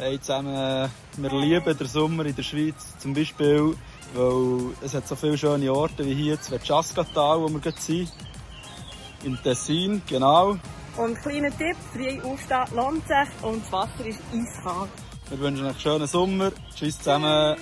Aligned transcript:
Hey 0.00 0.18
zusammen, 0.18 0.90
wir 1.18 1.30
lieben 1.30 1.76
den 1.76 1.86
Sommer 1.86 2.24
in 2.24 2.34
der 2.34 2.42
Schweiz. 2.42 2.96
Zum 2.98 3.12
Beispiel, 3.12 3.76
weil 4.14 4.74
es 4.80 4.94
hat 4.94 5.06
so 5.06 5.14
viele 5.14 5.36
schöne 5.36 5.70
Orte 5.70 6.06
wie 6.06 6.14
hier, 6.14 6.38
das 6.38 6.48
Veschaskatal, 6.48 7.38
wo 7.38 7.50
wir 7.50 7.60
gerade 7.60 7.78
sind. 7.78 8.10
Im 9.24 9.36
Tessin, 9.42 10.00
genau. 10.08 10.56
Und 10.96 11.20
kleiner 11.20 11.50
Tipp, 11.50 11.76
früh 11.92 12.18
aufstehen 12.22 12.64
lohnt 12.74 13.06
sich 13.06 13.42
und 13.42 13.62
das 13.62 13.72
Wasser 13.72 14.06
ist 14.06 14.20
eiskalt. 14.32 14.88
Wir 15.28 15.38
wünschen 15.38 15.66
euch 15.66 15.72
einen 15.72 15.80
schönen 15.80 16.06
Sommer. 16.06 16.52
Tschüss 16.74 16.96
zusammen. 16.96 17.58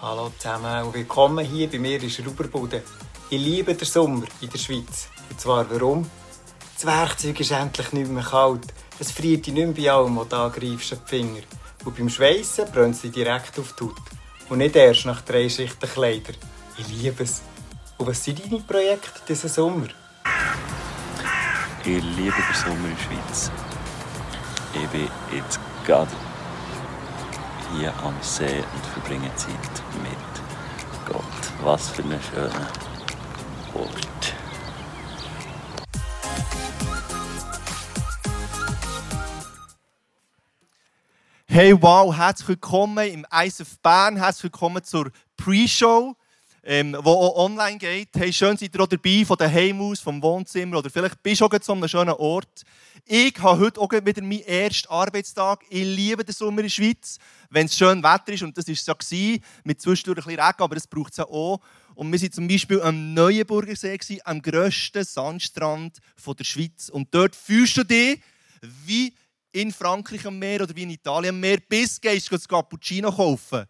Hallo 0.00 0.30
zusammen 0.38 0.84
und 0.84 0.94
willkommen 0.94 1.44
hier 1.44 1.68
bei 1.68 1.80
mir 1.80 2.00
in 2.00 2.10
Schrauberbude. 2.10 2.84
Ich 3.30 3.40
liebe 3.40 3.74
den 3.74 3.88
Sommer 3.88 4.26
in 4.40 4.50
der 4.50 4.58
Schweiz. 4.58 5.08
Und 5.28 5.40
zwar 5.40 5.68
warum? 5.68 6.08
Das 6.76 6.86
Werkzeug 6.86 7.40
ist 7.40 7.50
endlich 7.50 7.92
nicht 7.92 8.08
mehr 8.08 8.22
kalt. 8.22 8.72
Es 9.00 9.10
friert 9.10 9.44
dich 9.46 9.52
nicht 9.52 9.66
mehr 9.66 9.74
bei 9.74 9.90
allem, 9.90 10.16
was 10.16 10.28
du 10.28 10.36
angreifst, 10.36 10.92
die 10.92 11.08
Finger. 11.08 11.40
Und 11.84 11.96
beim 11.96 12.08
Schweissen 12.08 12.70
brennt 12.70 13.02
dich 13.02 13.10
direkt 13.10 13.58
auf 13.58 13.74
die 13.74 13.84
Haut. 13.84 13.96
Und 14.48 14.58
nicht 14.58 14.76
erst 14.76 15.06
nach 15.06 15.20
drei 15.22 15.48
Schichten 15.48 15.88
Kleider. 15.88 16.32
Ich 16.78 16.88
liebe 16.88 17.24
es. 17.24 17.42
Und 17.98 18.06
was 18.06 18.22
sind 18.22 18.40
deine 18.44 18.60
Projekte 18.62 19.20
diesen 19.28 19.50
Sommer? 19.50 19.88
Ich 21.84 22.02
liebe 22.02 22.34
den 22.36 22.54
Sommer 22.54 22.88
in 22.88 22.96
der 22.96 23.02
Schweiz. 23.02 23.50
Ich 24.74 24.88
bin 24.88 25.08
jetzt 25.36 25.58
gerade 25.84 26.10
hier 27.76 27.92
am 28.02 28.14
See 28.20 28.44
und 28.44 28.86
verbringe 28.92 29.34
Zeit 29.34 29.50
mit 30.02 31.12
Gott. 31.12 31.24
Was 31.62 31.90
für 31.90 32.02
ein 32.02 32.20
schöner 32.32 32.68
Ort. 33.74 34.13
Hey, 41.54 41.72
wow, 41.80 42.12
herzlich 42.12 42.48
willkommen 42.48 43.08
im 43.08 43.24
ISF 43.30 43.78
Bern. 43.78 44.16
Herzlich 44.16 44.42
willkommen 44.42 44.82
zur 44.82 45.12
Pre-Show, 45.36 46.16
ähm, 46.64 46.90
die 46.90 46.98
auch 46.98 47.36
online 47.36 47.78
geht. 47.78 48.08
Hey, 48.16 48.32
schön 48.32 48.56
seid 48.56 48.74
ihr 48.74 48.80
auch 48.80 48.88
dabei, 48.88 49.24
von 49.24 49.36
daheim 49.36 49.80
aus, 49.80 50.00
vom 50.00 50.20
Wohnzimmer 50.20 50.78
oder 50.78 50.90
vielleicht 50.90 51.22
bist 51.22 51.40
du 51.40 51.44
auch 51.44 51.56
zu 51.60 51.70
einem 51.70 51.86
schönen 51.86 52.14
Ort. 52.14 52.64
Ich 53.04 53.38
habe 53.38 53.60
heute 53.60 53.80
auch 53.80 53.92
wieder 53.92 54.20
meinen 54.20 54.40
ersten 54.40 54.88
Arbeitstag. 54.88 55.60
Ich 55.70 55.84
liebe 55.84 56.24
den 56.24 56.34
Sommer 56.34 56.58
in 56.58 56.64
der 56.64 56.70
Schweiz, 56.70 57.18
wenn 57.50 57.66
es 57.66 57.78
schön 57.78 58.02
Wetter 58.02 58.32
ist. 58.32 58.42
Und 58.42 58.58
das 58.58 58.66
war 58.66 58.72
es 58.72 58.86
ja, 58.86 58.94
gewesen, 58.94 59.44
mit 59.62 59.80
zwischendurch 59.80 60.26
ein 60.26 60.34
bisschen 60.34 60.44
Regen, 60.44 60.60
aber 60.60 60.74
das 60.74 60.88
braucht 60.88 61.12
es 61.12 61.18
ja 61.18 61.24
auch. 61.26 61.60
Und 61.94 62.10
wir 62.10 62.20
waren 62.20 62.32
zum 62.32 62.48
Beispiel 62.48 62.82
am 62.82 63.14
Neuenburger 63.14 63.76
See, 63.76 63.96
am 64.24 64.42
grössten 64.42 65.04
Sandstrand 65.04 65.98
der 66.36 66.44
Schweiz. 66.44 66.88
Und 66.88 67.14
dort 67.14 67.36
fühlst 67.36 67.76
du 67.76 67.84
dich 67.84 68.20
wie 68.60 69.14
in 69.54 69.70
Frankreich 69.72 70.26
am 70.26 70.38
Meer 70.38 70.62
oder 70.62 70.74
wie 70.74 70.82
in 70.82 70.90
Italien 70.90 71.34
am 71.34 71.40
Meer, 71.40 71.58
bis 71.68 72.00
gehst 72.00 72.30
du 72.30 72.34
das 72.34 72.48
Cappuccino 72.48 73.10
kaufen. 73.10 73.64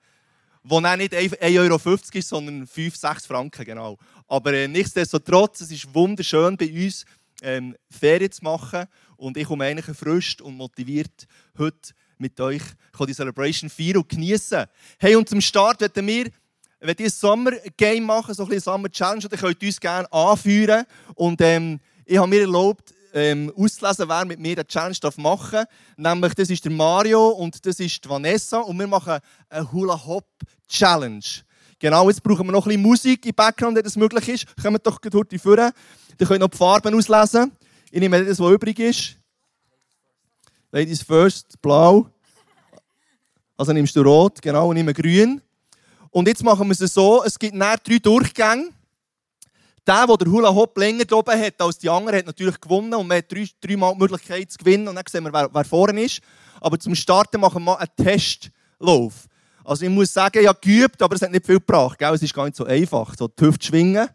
Wo 0.63 0.81
dann 0.81 0.99
nicht 0.99 1.13
1,50 1.13 1.61
Euro 1.61 1.95
ist, 1.95 2.29
sondern 2.29 2.67
5, 2.67 2.97
6 2.97 3.27
Franken, 3.27 3.65
genau. 3.67 3.99
Aber 4.27 4.55
äh, 4.55 4.67
nichtsdestotrotz, 4.67 5.61
es 5.61 5.71
ist 5.71 5.95
wunderschön 5.95 6.57
bei 6.57 6.71
uns, 6.73 7.05
ähm, 7.43 7.77
Ferien 7.91 8.33
zu 8.33 8.43
machen. 8.43 8.87
Und 9.17 9.37
ich 9.37 9.47
komme 9.47 9.67
eigentlich 9.67 9.89
erfrischt 9.89 10.41
und 10.41 10.57
motiviert 10.57 11.27
heute 11.59 11.93
mit 12.17 12.41
euch 12.41 12.63
die 13.07 13.13
Celebration 13.13 13.69
feiern 13.69 13.99
und 13.99 14.09
genießen. 14.09 14.65
Hey, 14.99 15.17
und 15.17 15.29
zum 15.29 15.43
Start 15.43 15.83
werden 15.83 16.07
wir 16.07 16.31
wenn 16.81 16.97
ihr 16.99 17.07
ein 17.07 17.11
Sommer-Game 17.11 18.05
machen, 18.05 18.35
so 18.35 18.43
ein 18.43 18.49
bisschen 18.51 18.65
Sommer-Challenge, 18.65 19.27
dann 19.29 19.41
könnt 19.41 19.63
ihr 19.63 19.69
uns 19.69 19.81
gerne 19.81 20.13
anführen. 20.13 20.85
Und 21.15 21.41
ähm, 21.41 21.81
ich 22.05 22.19
habe 22.19 22.29
mir 22.29 22.43
erlaubt, 22.43 22.94
ähm, 23.15 23.53
auszulesen, 23.57 24.09
wer 24.09 24.25
mit 24.25 24.41
mir 24.41 24.57
eine 24.57 24.67
Challenge 24.67 24.97
machen 25.17 25.53
darf. 25.53 25.69
Nämlich, 25.97 26.35
das 26.35 26.51
ist 26.51 26.65
der 26.65 26.73
Mario 26.73 27.29
und 27.29 27.65
das 27.65 27.79
ist 27.79 28.05
die 28.05 28.09
Vanessa. 28.09 28.59
Und 28.59 28.79
wir 28.79 28.89
machen 28.89 29.21
eine 29.49 29.73
Hula-Hop-Challenge. 29.73 31.25
Genau, 31.79 32.09
jetzt 32.09 32.23
brauchen 32.23 32.47
wir 32.47 32.53
noch 32.53 32.67
ein 32.67 32.71
bisschen 32.71 32.83
Musik 32.83 33.27
im 33.27 33.35
Background, 33.35 33.77
wenn 33.77 33.85
das 33.85 33.97
möglich 33.97 34.29
ist. 34.29 34.47
Kommt 34.61 34.85
doch 34.87 34.99
vorne. 35.41 35.73
Dann 36.19 36.29
könnt 36.29 36.31
ihr 36.31 36.39
noch 36.39 36.49
die 36.49 36.57
Farben 36.57 36.95
auslesen. 36.95 37.53
Ich 37.91 38.01
nehme 38.01 38.25
das, 38.25 38.41
was 38.41 38.53
übrig 38.53 38.79
ist. 38.81 39.17
Ladies 40.73 41.03
first, 41.03 41.61
blau. 41.63 42.09
Also 43.57 43.73
nimmst 43.73 43.95
du 43.95 44.03
rot, 44.03 44.43
genau, 44.43 44.71
und 44.71 44.75
nehme 44.75 44.93
grün. 44.93 45.41
Und 46.11 46.27
jetzt 46.27 46.43
machen 46.43 46.67
wir 46.67 46.73
es 46.73 46.93
so, 46.93 47.23
es 47.23 47.39
gibt 47.39 47.55
näher 47.55 47.77
drei 47.77 47.99
Durchgänge. 47.99 48.71
Der, 49.87 50.07
der 50.07 50.17
den 50.17 50.31
Hula 50.31 50.55
Hop 50.55 50.77
länger 50.79 51.05
oben 51.13 51.39
hat 51.39 51.61
als 51.61 51.79
die 51.79 51.91
anderen, 51.91 52.19
hat 52.19 52.27
natürlich 52.27 52.59
gewonnen 52.61 52.95
und 52.95 53.07
man 53.07 53.19
hat 53.19 53.31
drei, 53.31 53.47
dreimal 53.61 53.93
die 53.93 53.99
Möglichkeit 54.01 54.51
zu 54.51 54.59
gewinnen 54.59 54.89
und 54.89 54.95
dann 54.95 55.05
sehen 55.11 55.25
wir, 55.25 55.33
wer, 55.33 55.49
wer 55.53 55.65
vorne 55.65 56.03
ist. 56.03 56.21
Aber 56.61 56.79
zum 56.79 56.95
Starten 56.95 57.41
machen 57.41 57.63
wir 57.63 57.73
mal 57.73 57.77
einen 57.77 57.91
Testlauf. 57.97 59.27
Also 59.63 59.85
ich 59.85 59.91
muss 59.91 60.13
sagen, 60.13 60.41
ich 60.41 60.47
habe 60.47 60.59
geübt, 60.61 61.03
aber 61.03 61.17
es 61.17 61.23
hat 61.23 61.31
nicht 61.31 61.45
viel 61.45 61.57
gebracht. 61.57 61.99
Gell? 61.99 62.15
Es 62.15 62.23
ist 62.23 62.35
gar 62.35 62.45
nicht 62.45 62.57
so 62.57 62.65
einfach, 62.65 63.15
so 63.17 63.29
die 63.29 63.45
Hüfte 63.45 63.67
schwingen. 63.67 64.09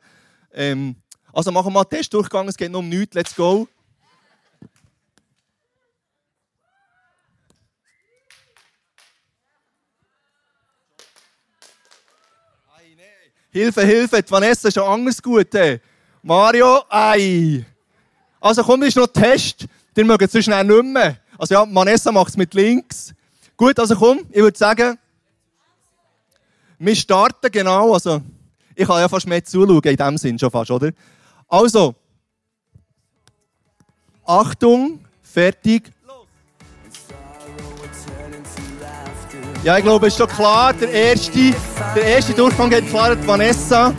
Ähm, 0.54 0.96
also 1.34 1.52
machen 1.52 1.68
wir 1.68 1.72
mal 1.72 1.82
einen 1.82 1.90
Testdurchgang, 1.90 2.48
es 2.48 2.58
geht 2.58 2.72
nur 2.72 2.80
um 2.80 2.90
nichts, 2.90 3.16
let's 3.16 3.36
go. 3.36 3.68
Hilfe, 13.60 13.86
Hilfe, 13.86 14.24
die 14.24 14.32
Vanessa 14.32 14.70
ist 14.70 14.74
schon 14.76 14.84
anders 14.84 15.22
gut. 15.22 15.48
Hey. 15.54 15.82
Mario, 16.22 16.84
ei. 16.90 17.66
Also 18.40 18.64
komm, 18.64 18.82
das 18.82 18.90
ist 18.90 18.96
noch 18.96 19.08
ein 19.08 19.14
Test. 19.14 19.66
Den 19.96 20.08
mögen 20.08 20.28
so 20.30 20.42
schnell 20.42 20.64
nicht 20.64 20.84
mehr. 20.84 21.18
Also 21.38 21.56
ja, 21.56 21.66
Vanessa 21.70 22.12
macht 22.12 22.30
es 22.30 22.38
mit 22.38 22.54
links. 22.54 23.14
Gut, 23.58 23.78
also 23.78 23.96
komm, 23.96 24.20
ich 24.30 24.42
würde 24.42 24.58
sagen, 24.58 24.98
wir 26.78 26.96
starten 26.96 27.52
genau. 27.52 27.94
Also, 27.94 28.22
ich 28.74 28.88
kann 28.88 29.02
ja 29.02 29.10
fast 29.10 29.28
mehr 29.28 29.44
zuschauen, 29.44 29.82
in 29.84 29.98
dem 29.98 30.18
Sinn 30.18 30.40
schon 30.40 30.50
fast, 30.50 30.72
oder? 30.72 30.92
Also, 31.50 31.94
Achtung, 34.24 35.04
fertig, 35.22 35.92
Ja, 39.62 39.78
ich 39.78 39.84
glaube, 39.84 40.08
es 40.08 40.14
ist 40.14 40.20
schon 40.20 40.30
klar. 40.30 40.74
Der 40.74 40.90
erste, 40.90 41.54
der 41.94 42.04
erste 42.04 42.34
Durchgang 42.34 42.74
hat 42.74 42.86
klar 42.86 43.28
Vanessa. 43.28 43.94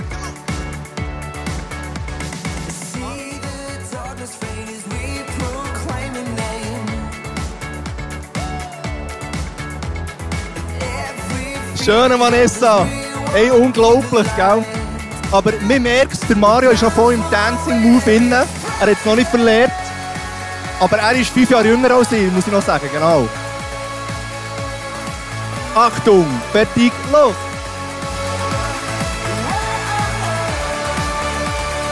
Schöne 11.84 12.18
Vanessa. 12.18 12.86
Ey, 13.34 13.50
unglaublich, 13.50 14.26
gell? 14.36 14.64
Aber 15.32 15.52
man 15.68 15.82
merkt, 15.82 16.28
der 16.28 16.36
Mario 16.36 16.70
ist 16.70 16.82
noch 16.82 16.92
voll 16.92 17.14
im 17.14 17.24
Dancing-Move 17.30 18.10
inne. 18.10 18.46
Er 18.80 18.86
hat 18.86 18.88
es 18.88 19.04
noch 19.04 19.16
nicht 19.16 19.28
verlernt. 19.28 19.72
Aber 20.78 20.96
er 20.96 21.12
ist 21.12 21.30
fünf 21.30 21.50
Jahre 21.50 21.68
jünger 21.68 21.90
als 21.90 22.10
ich, 22.12 22.32
muss 22.32 22.46
ich 22.46 22.52
noch 22.52 22.62
sagen, 22.62 22.88
genau. 22.92 23.28
Achtung, 25.74 26.26
fertig, 26.52 26.92
los! 27.12 27.34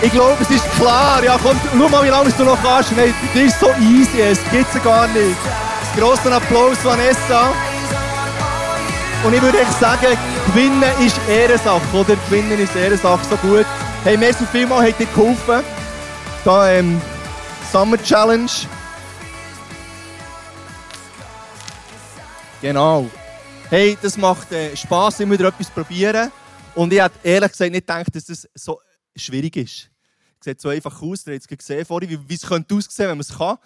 Ich 0.00 0.12
glaube, 0.12 0.36
es 0.40 0.50
ist 0.50 0.64
klar. 0.76 1.22
Ja, 1.24 1.36
komm, 1.42 1.58
schau 1.76 1.88
mal, 1.88 2.04
wie 2.04 2.08
lange 2.08 2.30
du 2.30 2.44
noch 2.44 2.58
kannst. 2.62 2.92
Nein, 2.96 3.12
das 3.34 3.42
ist 3.42 3.60
so 3.60 3.68
easy, 3.80 4.20
es 4.20 4.38
gibt 4.50 4.72
es 4.74 4.82
gar 4.82 5.08
nicht. 5.08 5.36
Grossen 5.96 6.32
Applaus, 6.32 6.76
Vanessa. 6.84 7.52
Und 9.24 9.34
ich 9.34 9.42
würde 9.42 9.60
echt 9.60 9.80
sagen, 9.80 10.16
Gewinnen 10.46 10.84
ist 11.04 11.18
Ehrensache, 11.28 11.80
oder? 11.92 12.14
Gewinnen 12.28 12.60
ist 12.60 12.76
Ehrensache, 12.76 13.24
so 13.28 13.36
gut. 13.36 13.66
Hey, 14.04 14.16
merci 14.16 14.44
vielmals, 14.52 14.88
habt 14.88 15.00
ihr 15.00 15.06
geholfen. 15.06 15.64
Da, 16.44 16.70
ähm, 16.70 17.00
Summer 17.72 18.00
Challenge. 18.00 18.50
Genau. 22.62 23.08
Hey, 23.70 23.98
das 24.00 24.16
macht 24.16 24.50
äh, 24.50 24.74
Spass, 24.74 25.20
immer 25.20 25.34
wieder 25.34 25.48
etwas 25.48 25.68
probieren. 25.68 26.32
Und 26.74 26.90
ich 26.90 27.02
hätte 27.02 27.18
ehrlich 27.22 27.50
gesagt 27.52 27.70
nicht 27.70 27.86
gedacht, 27.86 28.14
dass 28.14 28.24
das 28.24 28.48
so 28.54 28.80
schwierig 29.14 29.56
ist. 29.56 29.90
Es 30.40 30.44
sieht 30.44 30.58
so 30.58 30.70
einfach 30.70 31.02
aus, 31.02 31.26
ihr 31.26 31.34
habt 31.34 31.42
es 31.50 31.58
gesehen 31.58 31.84
vorhin, 31.84 32.18
wie, 32.26 32.34
es 32.34 32.46
könnte 32.46 32.74
aussehen, 32.74 33.10
wenn 33.10 33.18
man 33.18 33.20
es 33.20 33.36
kann. 33.36 33.58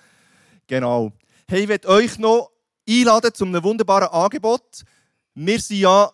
Genau. 0.66 1.12
Hey, 1.46 1.62
ich 1.62 1.69
möchte 1.69 1.88
euch 1.88 2.19
noch 2.19 2.50
einladen 2.88 3.32
zu 3.32 3.44
einem 3.44 3.62
wunderbaren 3.62 4.08
Angebot. 4.08 4.82
Wir 5.37 5.60
sind 5.60 5.78
ja 5.78 6.06
ein 6.06 6.12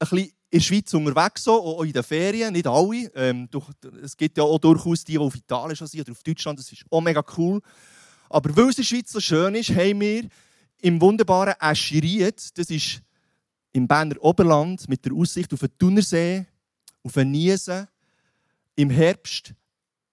bisschen 0.00 0.18
in 0.50 0.58
der 0.58 0.60
Schweiz 0.60 0.92
unterwegs, 0.92 1.46
auch 1.46 1.84
in 1.84 1.92
den 1.92 2.02
Ferien, 2.02 2.52
nicht 2.52 2.66
alle. 2.66 3.08
Ähm, 3.14 3.48
es 4.02 4.16
gibt 4.16 4.36
ja 4.36 4.42
auch 4.42 4.58
durchaus 4.58 5.04
die, 5.04 5.12
die 5.12 5.18
auf 5.18 5.36
Italien 5.36 5.76
schon 5.76 5.86
sind 5.86 6.00
oder 6.00 6.10
auf 6.10 6.24
Deutschland, 6.24 6.58
das 6.58 6.72
ist 6.72 6.82
auch 6.90 7.00
mega 7.00 7.22
cool. 7.36 7.60
Aber 8.28 8.56
weil 8.56 8.70
es 8.70 8.78
in 8.78 8.82
der 8.82 8.88
Schweiz 8.88 9.12
so 9.12 9.20
schön 9.20 9.54
ist, 9.54 9.70
haben 9.70 10.00
wir 10.00 10.24
im 10.80 11.00
wunderbaren 11.00 11.54
Aschiriet, 11.60 12.58
das 12.58 12.68
ist 12.68 13.00
im 13.72 13.88
Berner 13.88 14.16
Oberland 14.20 14.88
mit 14.88 15.04
der 15.04 15.12
Aussicht 15.12 15.52
auf 15.52 15.60
den 15.60 15.78
Thunersee, 15.78 16.46
auf 17.02 17.12
den 17.14 17.30
Niesen, 17.30 17.88
im 18.76 18.90
Herbst 18.90 19.54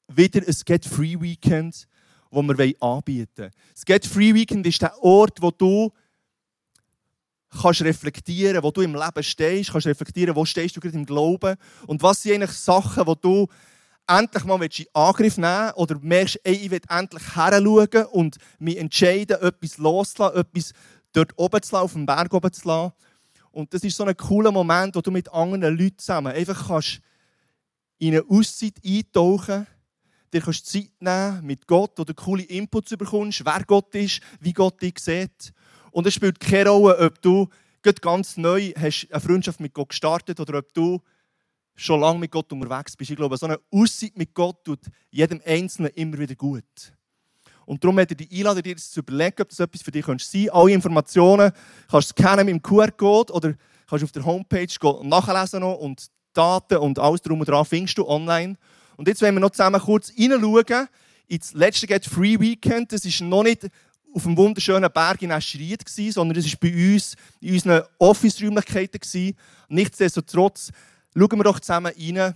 wieder 0.08 0.42
ein 0.46 0.56
Get 0.66 0.86
Free 0.86 1.20
Weekend, 1.20 1.88
das 2.32 2.44
wir 2.44 2.74
anbieten 2.82 3.30
wollen. 3.38 3.52
Das 3.74 3.86
Get 3.86 4.06
Free 4.06 4.34
Weekend 4.34 4.66
ist 4.66 4.82
der 4.82 4.98
Ort, 5.04 5.42
wo 5.42 5.52
du 5.52 5.92
kannst 7.62 7.82
reflektieren, 7.82 8.64
wo 8.64 8.72
du 8.72 8.82
im 8.82 8.94
Leben 8.94 9.24
stehst, 9.24 9.72
kannst 9.72 9.88
reflektieren, 9.88 10.36
wo 10.36 10.46
stehst 10.46 10.76
du 10.76 10.80
gerade 10.80 10.98
im 10.98 11.06
Glauben 11.06 11.56
und 11.88 12.02
was 12.02 12.22
sind 12.22 12.36
eigentlich 12.36 12.52
Sachen, 12.52 13.08
wo 13.08 13.16
du 13.16 13.48
endlich 14.08 14.44
mal 14.44 14.62
in 14.62 14.86
Angriff 14.94 15.38
nehmen 15.38 15.72
oder 15.76 15.98
merkst, 16.00 16.40
ey, 16.44 16.54
ich 16.54 16.72
will 16.72 16.82
endlich 16.90 17.36
heranschauen 17.36 18.06
und 18.12 18.38
mich 18.58 18.78
entscheiden, 18.78 19.42
etwas 19.42 19.78
loszulassen, 19.78 20.40
etwas 20.40 20.74
dort 21.14 21.32
oben 21.38 21.62
zu 21.62 21.76
lassen, 21.76 21.84
auf 21.84 21.94
dem 21.94 22.06
Berg 22.06 22.34
oben 22.34 22.52
zu 22.52 22.68
lassen. 22.68 22.94
Und 23.60 23.74
das 23.74 23.84
ist 23.84 23.96
so 23.96 24.04
ein 24.06 24.16
cooler 24.18 24.52
Moment, 24.52 24.96
wo 24.96 25.02
du 25.02 25.12
mit 25.12 25.32
anderen 25.32 25.78
Leuten 25.78 25.98
zusammen 25.98 26.34
einfach 26.34 26.68
kannst 26.68 27.02
in 28.00 28.14
eine 28.14 28.24
Auszeit 28.30 28.76
eintauchen 28.86 29.68
dir 30.34 30.42
kannst 30.42 30.68
Zeit 30.68 30.92
nehmen 31.00 31.46
mit 31.46 31.68
Gott, 31.68 31.94
wo 31.98 32.04
du 32.04 32.14
coole 32.14 32.44
Inputs 32.44 32.96
bekommst, 32.96 33.44
wer 33.46 33.64
Gott 33.66 33.94
ist, 33.96 34.22
wie 34.40 34.54
Gott 34.54 34.82
dich 34.82 35.00
sieht. 35.00 35.54
Und 35.92 36.06
es 36.08 36.14
spielt 36.14 36.40
keine 36.40 36.70
Rolle, 36.70 37.00
ob 37.00 37.22
du 37.22 37.48
ganz 38.02 38.38
neu 38.38 38.72
hast 38.78 39.08
eine 39.10 39.20
Freundschaft 39.20 39.60
mit 39.60 39.74
Gott 39.74 39.90
gestartet 39.90 40.40
oder 40.40 40.60
ob 40.60 40.74
du 40.74 41.02
schon 41.76 42.02
lange 42.02 42.20
mit 42.20 42.32
Gott 42.32 42.52
unterwegs 42.52 42.96
bist. 42.96 43.10
Ich 43.10 43.18
glaube, 43.18 43.38
so 43.38 43.46
eine 43.46 43.60
Aussicht 43.72 44.18
mit 44.18 44.34
Gott 44.34 44.64
tut 44.64 44.82
jedem 45.10 45.42
Einzelnen 45.46 45.92
immer 45.96 46.20
wieder 46.20 46.36
gut. 46.36 46.94
Und 47.70 47.84
darum 47.84 47.98
möchte 47.98 48.16
ich 48.16 48.28
dich 48.28 48.40
einladen, 48.40 48.64
dir 48.64 48.76
zu 48.78 49.00
überlegen, 49.02 49.44
ob 49.44 49.50
das 49.50 49.60
etwas 49.60 49.84
für 49.84 49.92
dich 49.92 50.04
sein 50.04 50.18
könnte. 50.18 50.54
Alle 50.54 50.72
Informationen 50.72 51.52
kannst 51.88 52.10
du 52.10 52.14
scannen 52.20 52.44
mit 52.48 52.56
dem 52.56 52.62
QR-Code 52.64 53.32
oder 53.32 53.54
kannst 53.88 54.04
auf 54.04 54.12
der 54.12 54.26
Homepage 54.26 54.68
nachlesen 55.04 55.62
und 55.62 56.08
Daten 56.34 56.78
und 56.78 56.98
alles 56.98 57.22
drum 57.22 57.40
und 57.40 57.48
dran 57.48 57.64
findest 57.64 58.00
du 58.00 58.08
online. 58.08 58.58
Und 58.98 59.08
jetzt 59.08 59.22
wollen 59.22 59.36
wir 59.36 59.42
noch 59.42 59.52
zusammen 59.52 59.80
kurz 59.80 60.10
hineinschauen 60.10 60.88
ins 61.28 61.54
letzte 61.54 61.86
Get 61.86 62.08
Free 62.08 62.40
Weekend. 62.40 62.92
Das 62.92 63.06
ist 63.06 63.22
noch 63.22 63.44
nicht 63.44 63.70
auf 64.16 64.26
einem 64.26 64.36
wunderschönen 64.36 64.90
Berg 64.92 65.22
in 65.22 65.30
Escheried, 65.30 65.88
sondern 65.88 66.40
es 66.40 66.52
war 66.52 66.60
bei 66.60 66.94
uns 66.94 67.16
in 67.40 67.54
unseren 67.54 67.84
Office-Räumlichkeiten. 68.00 69.36
Nichtsdestotrotz 69.68 70.72
schauen 71.16 71.38
wir 71.38 71.44
doch 71.44 71.60
zusammen 71.60 71.94
rein, 71.96 72.34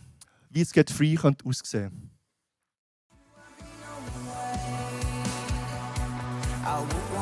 wie 0.52 0.62
es 0.62 0.72
Get 0.72 0.92
Free 0.92 1.16
könnte 1.16 1.44
aussehen 1.44 1.90
könnte. 1.90 2.13
Schönen 6.74 7.13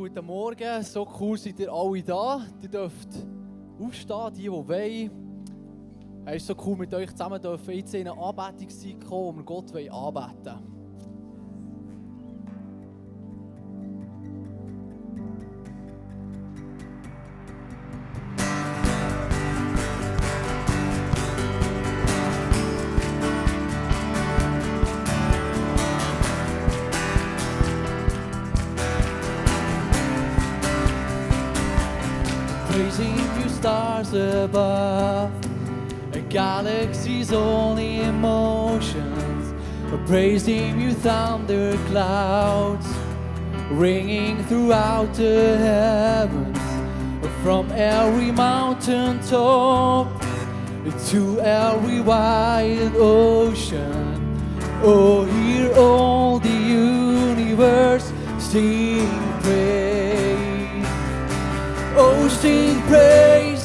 guten 0.00 0.24
Morgen, 0.24 0.82
so 0.82 1.06
cool 1.20 1.36
seid 1.36 1.60
ihr 1.60 1.70
alle 1.70 2.02
da. 2.02 2.40
Ihr 2.62 2.70
dürft 2.70 3.08
aufstehen, 3.78 4.32
die, 4.34 4.42
die 4.44 4.50
wollen. 4.50 5.10
Es 6.24 6.36
ist 6.36 6.46
so 6.46 6.54
cool 6.64 6.78
mit 6.78 6.94
euch 6.94 7.10
zusammen 7.10 7.38
dürfen 7.38 7.74
jetzt 7.74 7.92
in 7.92 8.08
eine 8.08 8.18
kommen, 8.18 9.10
wo 9.10 9.36
wir 9.36 9.44
Gott 9.44 9.74
anbeten 9.74 10.69
wollen. 34.04 34.44
above. 34.44 35.30
A 36.12 36.20
galaxy's 36.28 37.32
only 37.32 38.00
emotions. 38.00 39.54
Praising 40.06 40.80
you, 40.80 40.92
thunder 40.92 41.76
clouds, 41.88 42.86
ringing 43.70 44.42
throughout 44.44 45.14
the 45.14 45.56
heavens. 45.58 46.58
From 47.42 47.70
every 47.72 48.30
mountain 48.32 49.20
top 49.20 50.08
to 51.08 51.40
every 51.40 52.00
wide 52.00 52.92
ocean. 52.96 54.16
Oh, 54.82 55.24
hear 55.24 55.72
all 55.74 56.38
the 56.38 56.48
universe 56.48 58.12
sing 58.38 59.08
praise. 59.40 60.86
Oh, 61.96 62.28
sing 62.40 62.80
praise. 62.82 63.59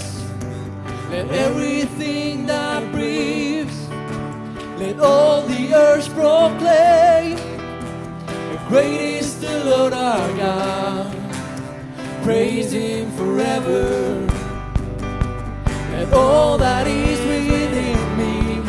Everything 1.31 2.45
that 2.45 2.91
breathes, 2.91 3.89
let 4.77 4.99
all 4.99 5.41
the 5.41 5.73
earth 5.73 6.07
proclaim, 6.13 7.37
great 8.67 9.01
is 9.19 9.39
the 9.39 9.63
Lord 9.65 9.93
our 9.93 10.37
God. 10.37 11.15
Praise 12.23 12.71
Him 12.71 13.11
forever. 13.11 14.27
Let 15.91 16.13
all 16.13 16.57
that 16.57 16.87
is 16.87 17.19
within 17.19 18.17
me 18.17 18.59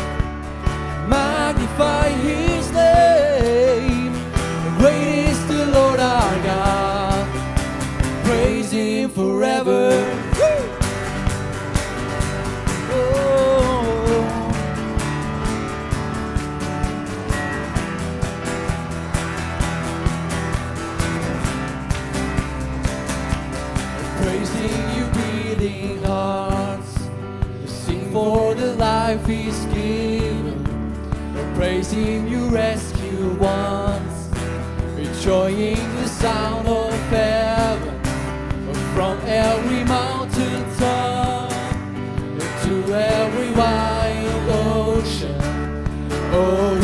magnify 1.08 2.08
His 2.08 2.70
name. 2.72 4.12
Great 4.78 5.28
is 5.30 5.46
the 5.46 5.66
Lord 5.66 6.00
our 6.00 6.42
God. 6.42 8.24
Praise 8.24 8.70
Him 8.70 9.10
forever. 9.10 10.25
life 29.06 29.28
is 29.28 29.66
given, 29.66 30.64
praising 31.54 32.26
you 32.26 32.48
rescue 32.48 33.36
once, 33.38 34.28
enjoying 34.98 35.76
the 35.98 36.08
sound 36.08 36.66
of 36.66 36.92
heaven. 37.08 37.94
From 38.94 39.16
every 39.26 39.84
mountain 39.84 40.64
top 40.76 41.50
to 42.64 42.74
every 42.94 43.50
wild 43.52 44.98
ocean. 44.98 45.38
Oh, 46.32 46.75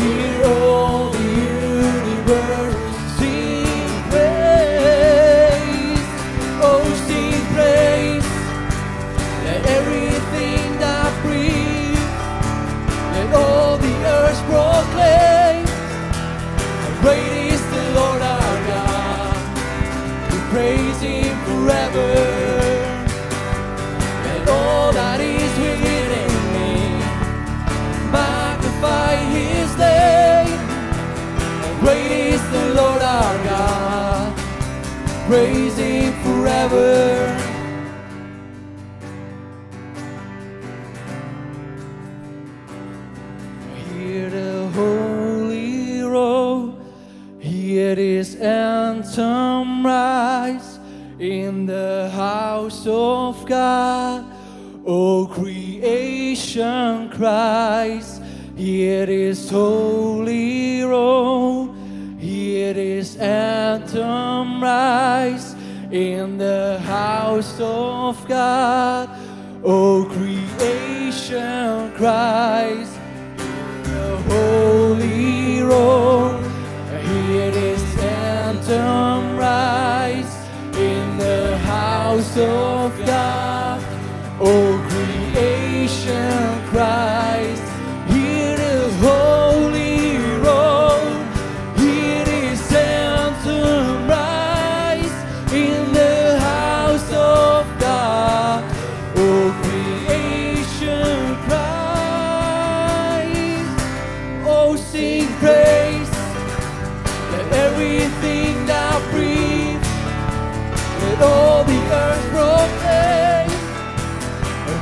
praise 35.33 35.77
Him 35.77 36.13
forever. 36.21 37.35
Hear 43.87 44.29
the 44.29 44.69
holy 44.75 46.01
roll, 46.03 46.77
hear 47.39 47.95
this 47.95 48.35
anthem 48.35 49.83
rise 49.83 50.77
in 51.17 51.65
the 51.65 52.11
house 52.13 52.85
of 52.85 53.43
God. 53.47 54.25
Oh 54.85 55.25
creation 55.33 57.09
cries, 57.09 58.21
hear 58.55 59.07
this 59.07 59.49
holy 59.49 60.83
roll. 60.83 61.52
rise 64.63 65.55
in 65.91 66.37
the 66.37 66.79
house 66.85 67.59
of 67.59 68.25
God. 68.27 69.09
Oh, 69.63 70.05
creation 70.15 71.93
cries 71.95 72.89
in 73.49 73.83
the 73.83 74.07
holy 74.29 75.61
road. 75.61 76.41
Hear 77.09 77.51
this 77.51 77.83
anthem 77.99 79.37
rise 79.37 80.33
in 80.77 81.17
the 81.17 81.57
house 81.59 82.37
of 82.37 82.72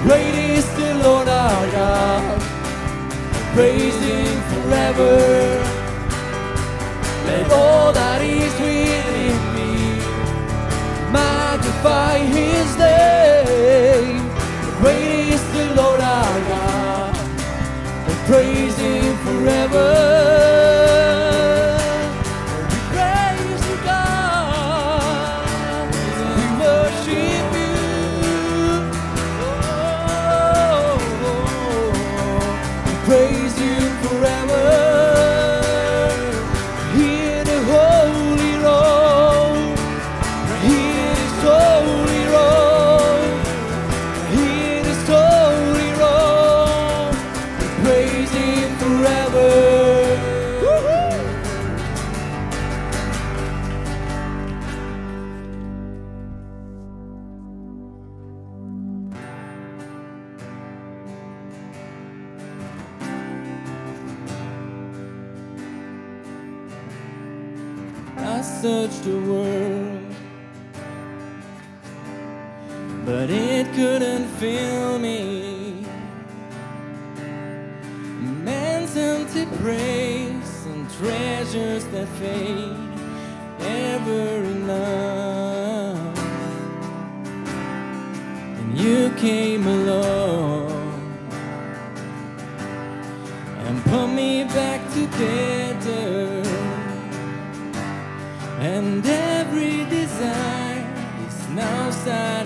Great 0.04 0.34
is 0.58 0.66
the 0.76 0.96
Lord 0.96 1.28
our 1.28 1.72
God, 1.72 2.42
praise 3.54 3.96
Him 4.02 4.42
forever. 4.52 5.16
Let 7.28 7.52
all 7.52 7.94
that 7.94 8.22
is 8.24 8.54
within 8.60 9.38
me 9.56 10.00
magnify 11.12 12.18
His 12.18 12.78
name. 12.78 14.28
Great 14.80 15.34
is 15.36 15.44
the 15.54 15.76
Lord 15.76 16.02
our 16.02 16.40
God, 16.50 17.16
praise 18.26 18.76
Him 18.78 19.16
forever. 19.26 20.01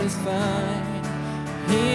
It's 0.05 0.13
fine. 0.17 1.94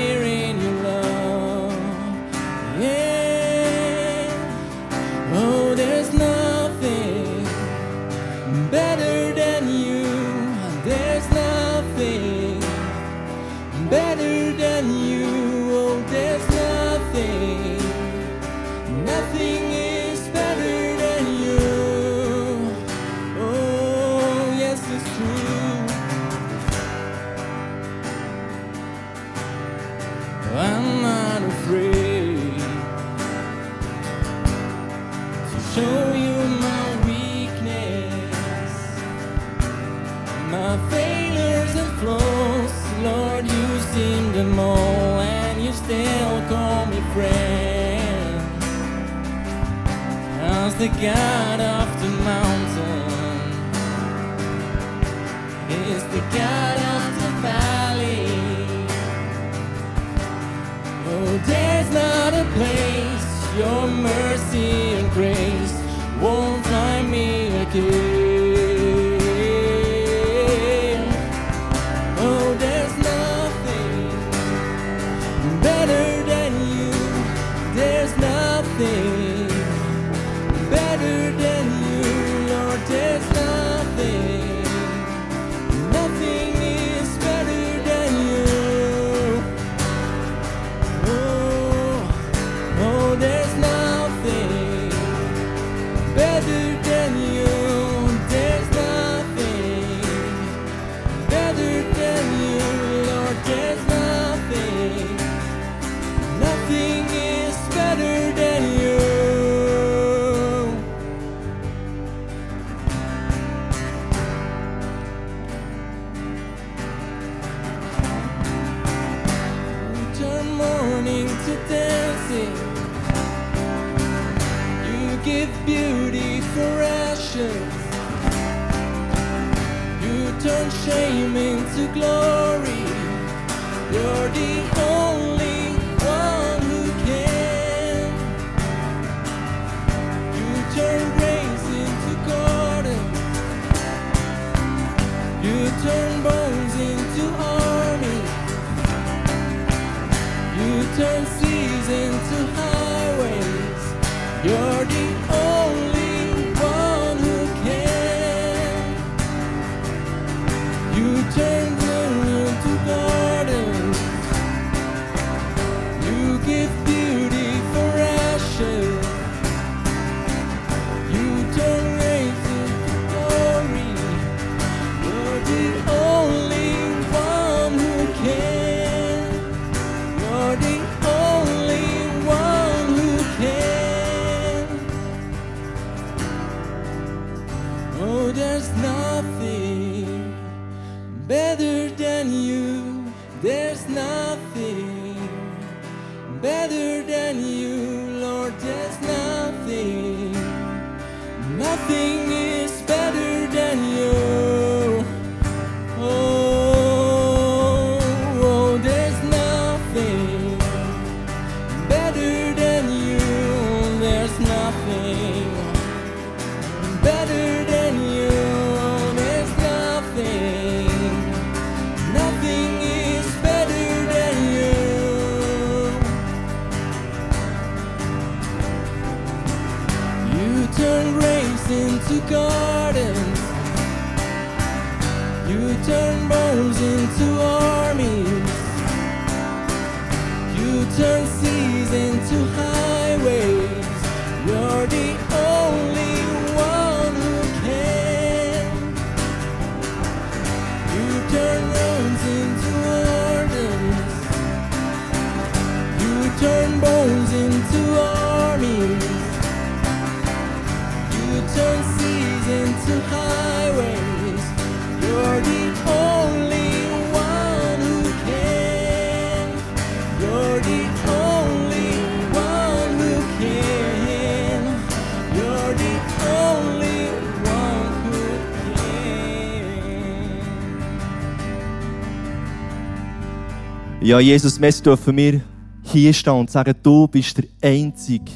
Ja, 284.20 284.26
Jesus, 284.26 284.60
merci 284.60 284.82
dürfen 284.82 285.16
wir 285.16 285.40
hier 285.82 286.12
stehen 286.12 286.34
und 286.34 286.50
sagen, 286.50 286.74
du 286.82 287.08
bist 287.08 287.38
der 287.38 287.44
Einzige, 287.62 288.30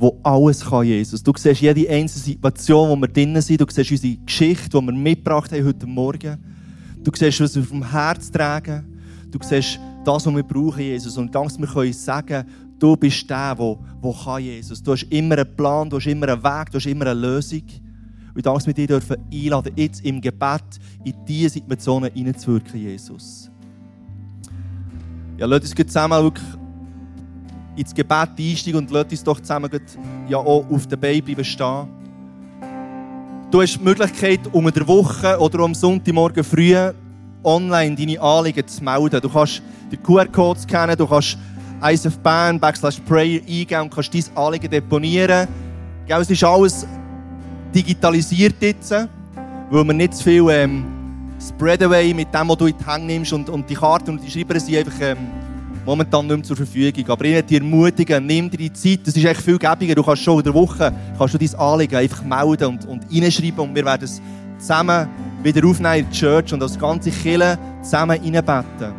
der 0.00 0.12
alles 0.22 0.64
kann, 0.64 0.86
Jesus. 0.86 1.22
Du 1.22 1.34
siehst 1.36 1.60
jede 1.60 1.86
einzelne 1.90 2.24
Situation, 2.24 2.88
wo 2.88 2.96
wir 2.96 3.06
drinnen 3.06 3.42
sind. 3.42 3.60
Du 3.60 3.66
siehst 3.68 3.90
unsere 3.90 4.16
Geschichte, 4.16 4.70
die 4.70 4.86
wir 4.86 4.92
mitgebracht 4.94 5.52
haben 5.52 5.66
heute 5.66 5.86
Morgen. 5.86 6.38
Du 7.04 7.10
siehst, 7.14 7.38
was 7.38 7.54
wir 7.54 7.64
vom 7.64 7.90
Herz 7.90 8.30
tragen. 8.30 8.82
Du 9.30 9.38
siehst 9.42 9.78
das, 10.06 10.24
was 10.24 10.34
wir 10.34 10.42
brauchen, 10.42 10.80
Jesus. 10.80 11.18
Und 11.18 11.34
dank, 11.34 11.50
wir 11.58 11.66
können 11.66 11.92
sagen, 11.92 12.46
du 12.78 12.96
bist 12.96 13.28
der, 13.28 13.54
der, 13.54 13.76
der 14.02 14.14
kann, 14.24 14.42
Jesus. 14.42 14.82
Du 14.82 14.92
hast 14.92 15.02
immer 15.10 15.36
einen 15.36 15.54
Plan, 15.54 15.90
du 15.90 15.98
hast 15.98 16.06
immer 16.06 16.30
einen 16.30 16.42
Weg, 16.42 16.70
du 16.70 16.78
hast 16.78 16.86
immer 16.86 17.08
eine 17.08 17.20
Lösung. 17.20 17.64
Und 18.34 18.46
dank, 18.46 18.66
wir 18.66 18.72
dich 18.72 18.86
dürfen 18.86 19.18
einladen, 19.30 19.74
jetzt 19.76 20.02
im 20.02 20.18
Gebet 20.18 20.80
in 21.04 21.12
diese 21.28 21.50
Situationen 21.50 22.10
hineinzuwirken, 22.10 22.80
Jesus. 22.80 23.50
Ja, 25.40 25.46
lasst 25.46 25.74
uns 25.74 25.86
zusammen 25.90 26.22
wirklich 26.22 26.44
ins 27.74 27.94
Gebet 27.94 28.28
einsteigen 28.38 28.76
und 28.76 28.90
lasst 28.90 29.10
uns 29.10 29.24
doch 29.24 29.40
zusammen 29.40 29.70
ja, 30.28 30.36
auch 30.36 30.66
auf 30.70 30.86
den 30.86 31.00
Beinen 31.00 31.24
bleiben 31.24 31.42
stehen. 31.42 31.88
Du 33.50 33.62
hast 33.62 33.78
die 33.78 33.82
Möglichkeit, 33.82 34.40
unter 34.52 34.70
der 34.70 34.86
Woche 34.86 35.38
oder 35.38 35.60
am 35.60 35.74
Sonntagmorgen 35.74 36.44
früh 36.44 36.76
online 37.42 37.96
deine 37.96 38.20
Anliegen 38.20 38.68
zu 38.68 38.84
melden. 38.84 39.18
Du 39.18 39.30
kannst 39.30 39.62
den 39.90 40.02
QR-Code 40.02 40.60
scannen, 40.60 40.94
du 40.94 41.06
kannst 41.06 41.38
ISFBAN 41.90 42.60
backslash 42.60 43.00
prayer 43.00 43.40
eingeben 43.40 43.80
und 43.80 43.94
kannst 43.94 44.12
dein 44.12 44.36
Anliegen 44.36 44.70
deponieren. 44.70 45.48
Es 46.06 46.28
ist 46.28 46.44
alles 46.44 46.86
digitalisiert 47.74 48.56
jetzt, 48.60 48.90
weil 48.90 49.84
wir 49.86 49.94
nicht 49.94 50.12
zu 50.16 50.24
viel 50.24 50.50
ähm, 50.50 50.99
Spreadaway 51.40 52.12
mit 52.12 52.34
dem, 52.34 52.48
was 52.48 52.56
du 52.58 52.66
in 52.66 52.74
die 52.78 52.86
Hände 52.86 53.06
nimmst 53.06 53.32
und, 53.32 53.48
und 53.48 53.68
die 53.68 53.74
Karten 53.74 54.10
und 54.10 54.22
die 54.22 54.30
Schreiber 54.30 54.60
sind 54.60 54.76
einfach 54.76 55.00
ähm, 55.00 55.16
momentan 55.86 56.26
nicht 56.26 56.36
mehr 56.36 56.44
zur 56.44 56.56
Verfügung. 56.56 57.08
Aber 57.08 57.24
ich 57.24 57.34
möchte 57.34 57.54
ermutigen, 57.54 58.26
nimm 58.26 58.50
dir 58.50 58.58
die 58.58 58.72
Zeit, 58.72 59.00
das 59.06 59.16
ist 59.16 59.24
echt 59.24 59.40
viel 59.40 59.58
gäbiger. 59.58 59.94
Du 59.94 60.02
kannst 60.02 60.22
schon 60.22 60.38
in 60.38 60.44
der 60.44 60.54
Woche 60.54 60.92
kannst 61.16 61.34
du 61.34 61.38
dein 61.38 61.54
Anliegen 61.54 61.96
einfach 61.96 62.22
melden 62.22 62.64
und, 62.66 62.86
und 62.86 63.04
reinschreiben 63.10 63.60
und 63.60 63.74
wir 63.74 63.84
werden 63.84 64.04
es 64.04 64.20
zusammen 64.58 65.08
wieder 65.42 65.66
aufnehmen 65.66 66.00
in 66.00 66.10
die 66.10 66.16
Church 66.16 66.52
und 66.52 66.62
als 66.62 66.78
ganze 66.78 67.10
Kirche 67.10 67.58
zusammen 67.82 68.20
reinbeten. 68.20 68.92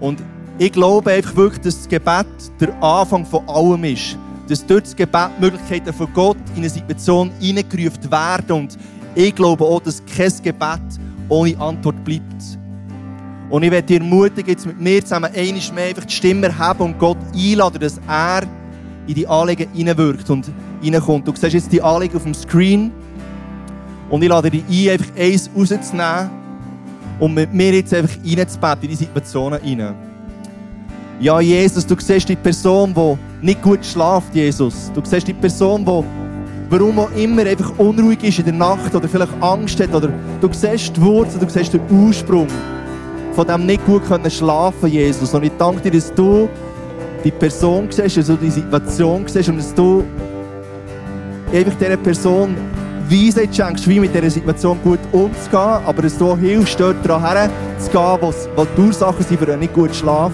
Und 0.00 0.22
ich 0.58 0.72
glaube 0.72 1.12
einfach 1.12 1.36
wirklich, 1.36 1.62
dass 1.62 1.76
das 1.78 1.88
Gebet 1.88 2.26
der 2.60 2.82
Anfang 2.82 3.24
von 3.24 3.48
allem 3.48 3.84
ist. 3.84 4.18
Dass 4.48 4.64
durch 4.66 4.82
das 4.82 4.96
Gebet 4.96 5.30
Möglichkeiten 5.40 5.92
von 5.92 6.12
Gott 6.12 6.36
in 6.54 6.58
eine 6.58 6.68
Situation 6.68 7.30
hineingerufen 7.40 8.10
werden. 8.10 8.52
Und 8.52 8.78
ich 9.14 9.34
glaube 9.34 9.64
auch, 9.64 9.80
dass 9.80 10.02
kein 10.04 10.32
Gebet 10.42 10.80
ohne 11.28 11.58
Antwort 11.58 12.02
bleibt. 12.04 12.58
Und 13.50 13.62
ich 13.62 13.70
werde 13.70 13.86
dich 13.86 14.00
ermutigen, 14.00 14.50
jetzt 14.50 14.66
mit 14.66 14.80
mir 14.80 15.02
zusammen 15.02 15.30
einmal 15.34 15.62
mehr 15.74 15.84
einfach 15.86 16.04
die 16.04 16.14
Stimme 16.14 16.46
erheben 16.46 16.80
und 16.80 16.98
Gott 16.98 17.18
einladen, 17.34 17.80
dass 17.80 18.00
er 18.08 18.42
in 19.06 19.14
die 19.14 19.26
Anliegen 19.26 19.68
hineinwirkt 19.72 20.28
und 20.30 20.50
hineinkommt. 20.80 21.28
Du 21.28 21.32
siehst 21.36 21.54
jetzt 21.54 21.72
die 21.72 21.82
Anliegen 21.82 22.16
auf 22.16 22.22
dem 22.22 22.34
Screen. 22.34 22.90
Und 24.10 24.22
ich 24.22 24.28
lade 24.28 24.50
dich 24.50 24.64
ein, 24.68 24.92
einfach 24.92 25.16
eins 25.16 25.50
rauszunehmen 25.56 26.30
und 27.20 27.34
mit 27.34 27.52
mir 27.52 27.74
jetzt 27.74 27.94
einfach 27.94 28.16
reinzubeten 28.24 28.82
in 28.82 28.88
die 28.90 28.96
Situationen 28.96 29.60
hinein. 29.60 29.94
Ja, 31.20 31.40
Jesus, 31.40 31.86
du 31.86 31.94
siehst 31.98 32.28
die 32.28 32.36
Person, 32.36 32.92
die 32.92 33.46
nicht 33.46 33.62
gut 33.62 33.84
schlaft, 33.84 34.34
Jesus. 34.34 34.90
Du 34.94 35.00
siehst 35.04 35.28
die 35.28 35.32
Person, 35.32 35.84
die 35.84 36.04
warum 36.70 36.98
auch 36.98 37.10
immer 37.16 37.42
einfach 37.42 37.72
unruhig 37.78 38.22
ist 38.24 38.38
in 38.38 38.44
der 38.46 38.54
Nacht 38.54 38.94
oder 38.94 39.08
vielleicht 39.08 39.32
Angst 39.40 39.80
hat. 39.80 39.94
Oder 39.94 40.10
du 40.40 40.48
siehst 40.52 40.96
die 40.96 41.02
Wurzel, 41.02 41.38
du 41.40 41.48
siehst 41.48 41.72
den 41.72 41.80
Ursprung 41.90 42.46
von 43.32 43.46
dem 43.46 43.66
nicht 43.66 43.84
gut 43.84 44.04
können 44.06 44.30
schlafen, 44.30 44.88
Jesus. 44.88 45.34
Und 45.34 45.42
ich 45.44 45.52
danke 45.58 45.82
dir, 45.82 45.90
dass 45.90 46.12
du 46.14 46.48
die 47.24 47.30
Person 47.30 47.88
siehst, 47.90 48.16
du 48.28 48.36
die 48.36 48.50
Situation 48.50 49.24
siehst 49.26 49.48
und 49.48 49.58
dass 49.58 49.74
du 49.74 50.04
einfach 51.52 51.74
dieser 51.74 51.96
Person 51.96 52.54
Weisheit 53.08 53.54
schenkst, 53.54 53.88
wie 53.88 54.00
mit 54.00 54.14
dieser 54.14 54.30
Situation 54.30 54.78
gut 54.82 55.00
umzugehen, 55.12 55.84
aber 55.84 56.02
dass 56.02 56.16
du 56.16 56.30
auch 56.30 56.38
hilfst, 56.38 56.80
dort 56.80 56.96
daran 57.04 57.22
herzugehen, 57.22 58.18
was 58.20 58.48
die 58.76 58.80
Ursachen 58.80 59.24
sind 59.24 59.38
für 59.38 59.46
einen 59.48 59.60
nicht 59.60 59.74
guten 59.74 59.92
Schlaf. 59.92 60.32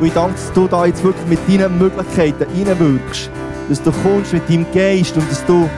Und 0.00 0.06
ich 0.06 0.12
danke, 0.12 0.32
dass 0.34 0.52
du 0.52 0.66
da 0.66 0.86
jetzt 0.86 1.02
wirklich 1.04 1.26
mit 1.26 1.38
deinen 1.48 1.78
Möglichkeiten 1.78 2.44
reinwirkst. 2.44 3.30
Dass 3.68 3.82
du 3.82 3.90
kommst 3.90 4.32
mit 4.32 4.48
deinem 4.48 4.66
Geist 4.72 5.16
und 5.16 5.30
dass 5.30 5.44
du 5.46 5.68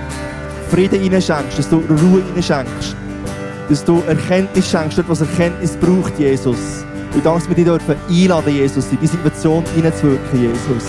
Frieden 0.71 1.01
reinschenkst, 1.13 1.59
dass 1.59 1.69
du 1.71 1.77
Ruhe 1.77 2.23
reinschenkst. 2.35 2.95
dass 3.69 3.85
du 3.85 4.01
Erkenntnis 4.07 4.71
schenkst, 4.71 4.97
dort, 4.99 5.09
was 5.09 5.21
Erkenntnis 5.21 5.77
braucht, 5.77 6.19
Jesus. 6.19 6.85
Und 7.15 7.25
danke, 7.25 7.41
dass 7.41 7.49
wir 7.49 7.55
dich 7.55 7.65
dürfen 7.65 7.95
einladen, 8.09 8.55
Jesus, 8.55 8.91
in 8.93 8.99
die 9.01 9.07
Situation 9.07 9.65
hineinzuwirken, 9.75 10.41
Jesus. 10.41 10.85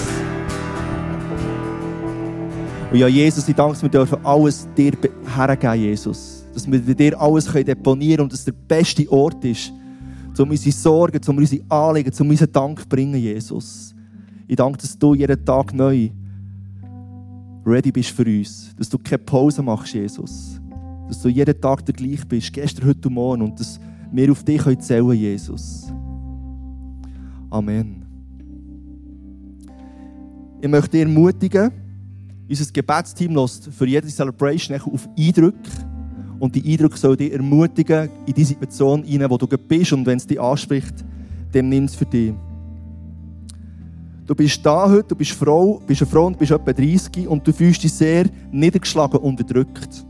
Und 2.92 2.98
ja, 2.98 3.08
Jesus, 3.08 3.48
ich 3.48 3.56
danke, 3.56 3.74
dass 3.74 3.82
wir 3.84 3.90
dürfen 3.90 4.18
alles 4.26 4.68
dir 4.76 4.92
be- 4.92 5.10
hergeben, 5.36 5.76
Jesus. 5.76 6.46
Dass 6.54 6.70
wir 6.70 6.80
dir 6.96 7.20
alles 7.22 7.46
deponieren 7.46 8.18
können 8.18 8.24
und 8.24 8.34
dass 8.34 8.44
der 8.46 8.54
beste 8.68 9.10
Ort 9.12 9.44
ist, 9.46 9.72
um 10.38 10.50
unsere 10.50 10.72
Sorgen, 10.72 11.20
um 11.28 11.38
unsere 11.38 11.62
Anliegen, 11.70 12.12
um 12.18 12.30
unseren 12.30 12.52
Dank 12.52 12.80
zu 12.80 12.88
bringen, 12.88 13.20
Jesus. 13.20 13.94
Ich 14.48 14.56
danke, 14.56 14.80
dass 14.80 14.98
du 14.98 15.14
jeden 15.14 15.44
Tag 15.46 15.74
neu 15.74 16.10
ready 17.70 17.92
bist 17.92 18.10
für 18.10 18.26
uns. 18.26 18.74
Dass 18.78 18.90
du 18.90 18.98
keine 18.98 19.20
Pause 19.20 19.62
machst, 19.62 19.94
Jesus. 19.94 20.60
Dass 21.08 21.22
du 21.22 21.30
jeden 21.30 21.60
Tag 21.60 21.86
der 21.86 21.94
gleich 21.94 22.28
bist, 22.28 22.52
gestern, 22.52 22.88
heute 22.88 23.08
und 23.08 23.14
morgen. 23.14 23.42
Und 23.44 23.60
dass 23.60 23.80
wir 24.12 24.32
auf 24.32 24.44
dich 24.44 24.62
können 24.62 24.80
zählen 24.80 25.12
Jesus. 25.14 25.92
Amen. 27.50 28.06
Ich 30.62 30.68
möchte 30.68 30.92
dich 30.92 31.02
ermutigen, 31.02 31.72
unser 32.50 32.72
Gebetsteam 32.72 33.36
lässt 33.36 33.72
für 33.72 33.88
jede 33.88 34.08
Celebration 34.08 34.80
auf 34.82 35.08
Eindrücke. 35.18 35.58
Und 36.40 36.56
die 36.56 36.72
Eindrücke 36.72 36.98
sollen 36.98 37.18
dich 37.18 37.32
ermutigen 37.32 38.10
in 38.26 38.34
die 38.34 38.44
Situation 38.44 39.04
hinein, 39.04 39.30
wo 39.30 39.38
du 39.38 39.48
bist. 39.48 39.94
Und 39.94 40.06
wenn 40.06 40.18
es 40.18 40.28
dich 40.28 40.40
anspricht, 40.40 41.06
dann 41.52 41.70
nimm 41.70 41.86
es 41.86 41.96
für 41.96 42.06
dich. 42.06 42.34
Du 44.30 44.36
bist 44.36 44.64
da 44.64 44.88
heute, 44.88 45.08
du 45.08 45.16
bist 45.16 45.32
Frau, 45.32 45.82
bist 45.88 46.04
eine 46.04 46.12
Frau 46.12 46.28
und 46.28 46.38
bist 46.38 46.52
etwa 46.52 46.72
30 46.72 47.28
und 47.28 47.48
du 47.48 47.52
fühlst 47.52 47.84
dich 47.84 47.92
sehr 47.92 48.28
niedergeschlagen 48.52 49.20
unterdrückt. 49.20 50.06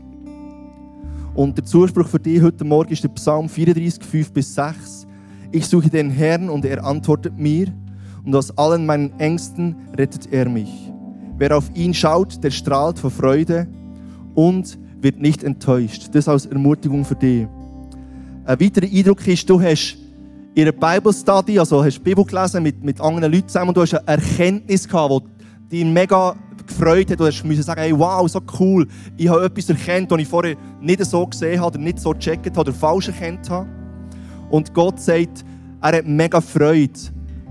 Und 1.32 1.56
der 1.56 1.64
Zuspruch 1.64 2.06
für 2.06 2.20
dich 2.20 2.42
heute 2.42 2.62
Morgen 2.62 2.92
ist 2.92 3.02
der 3.02 3.08
Psalm 3.08 3.48
34, 3.48 4.04
5 4.04 4.32
bis 4.32 4.54
6. 4.54 5.06
Ich 5.52 5.66
suche 5.66 5.88
den 5.88 6.10
Herrn 6.10 6.50
und 6.50 6.66
er 6.66 6.84
antwortet 6.84 7.38
mir 7.38 7.68
und 8.22 8.36
aus 8.36 8.50
allen 8.58 8.84
meinen 8.84 9.18
Ängsten 9.18 9.74
rettet 9.96 10.30
er 10.30 10.50
mich. 10.50 10.92
Wer 11.38 11.56
auf 11.56 11.74
ihn 11.74 11.94
schaut, 11.94 12.44
der 12.44 12.50
strahlt 12.50 12.98
vor 12.98 13.10
Freude 13.10 13.68
und 14.34 14.78
wird 15.00 15.18
nicht 15.18 15.42
enttäuscht. 15.42 16.10
Das 16.12 16.28
als 16.28 16.44
Ermutigung 16.44 17.06
für 17.06 17.14
dich. 17.16 17.46
Ein 18.44 18.60
weiterer 18.60 18.84
Eindruck 18.84 19.26
ist, 19.26 19.48
du 19.48 19.58
hast 19.62 19.96
in 20.54 20.62
einer 20.62 20.72
Bible 20.72 21.12
Study, 21.12 21.58
also 21.58 21.84
hast 21.84 21.98
die 21.98 22.00
Bibel 22.00 22.24
gelesen 22.24 22.62
mit, 22.62 22.82
mit 22.82 23.00
anderen 23.00 23.32
Leuten 23.32 23.48
zusammen 23.48 23.68
und 23.68 23.76
du 23.76 23.82
hast 23.82 23.94
eine 23.94 24.06
Erkenntnis 24.06 24.88
gehabt, 24.88 25.24
die 25.70 25.84
dich 25.84 25.84
mega 25.84 26.34
gefreut 26.66 27.10
hat. 27.10 27.20
Du 27.20 27.46
müssen 27.46 27.62
sagen, 27.62 27.80
hey, 27.80 27.96
wow, 27.96 28.28
so 28.28 28.40
cool. 28.58 28.86
Ich 29.16 29.28
habe 29.28 29.44
etwas 29.44 29.68
erkannt, 29.68 30.10
das 30.10 30.18
ich 30.18 30.28
vorher 30.28 30.56
nicht 30.80 31.04
so 31.04 31.24
gesehen 31.26 31.60
habe, 31.60 31.74
oder 31.74 31.78
nicht 31.78 32.00
so 32.00 32.10
gecheckt 32.10 32.46
habe, 32.56 32.60
oder 32.60 32.72
falsch 32.72 33.08
erkannt 33.08 33.48
habe. 33.48 33.68
Und 34.50 34.74
Gott 34.74 35.00
sagt, 35.00 35.44
er 35.80 35.98
hat 35.98 36.06
mega 36.06 36.40
Freude 36.40 36.98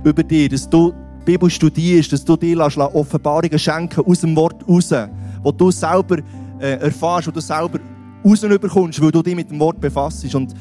über 0.04 0.24
dich, 0.24 0.50
dass 0.50 0.70
du 0.70 0.94
die 1.22 1.26
Bibel 1.26 1.50
studierst, 1.50 2.12
dass 2.12 2.26
du 2.26 2.36
dir 2.36 2.60
Offenbarungen 2.60 3.60
schenken 3.60 4.06
aus 4.06 4.22
dem 4.22 4.36
Wort 4.36 4.68
raus, 4.68 4.94
wo 5.42 5.52
du 5.52 5.72
selber 5.72 6.18
äh, 6.60 6.80
erfährst, 6.80 7.28
wo 7.28 7.32
du 7.32 7.40
selber 7.40 7.80
rausbekommst, 8.26 9.02
weil 9.02 9.12
du 9.12 9.22
dich 9.22 9.36
mit 9.36 9.50
dem 9.50 9.60
Wort 9.60 9.80
befasst. 9.80 10.36
Und 10.36 10.54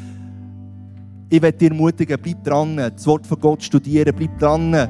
ich 1.31 1.43
werde 1.43 1.59
dir 1.59 1.71
ermutigen, 1.71 2.19
bleib 2.21 2.43
dran, 2.43 2.77
das 2.77 3.07
Wort 3.07 3.27
von 3.27 3.39
Gott 3.39 3.63
studieren, 3.63 4.15
bleib 4.17 4.39
dran, 4.39 4.89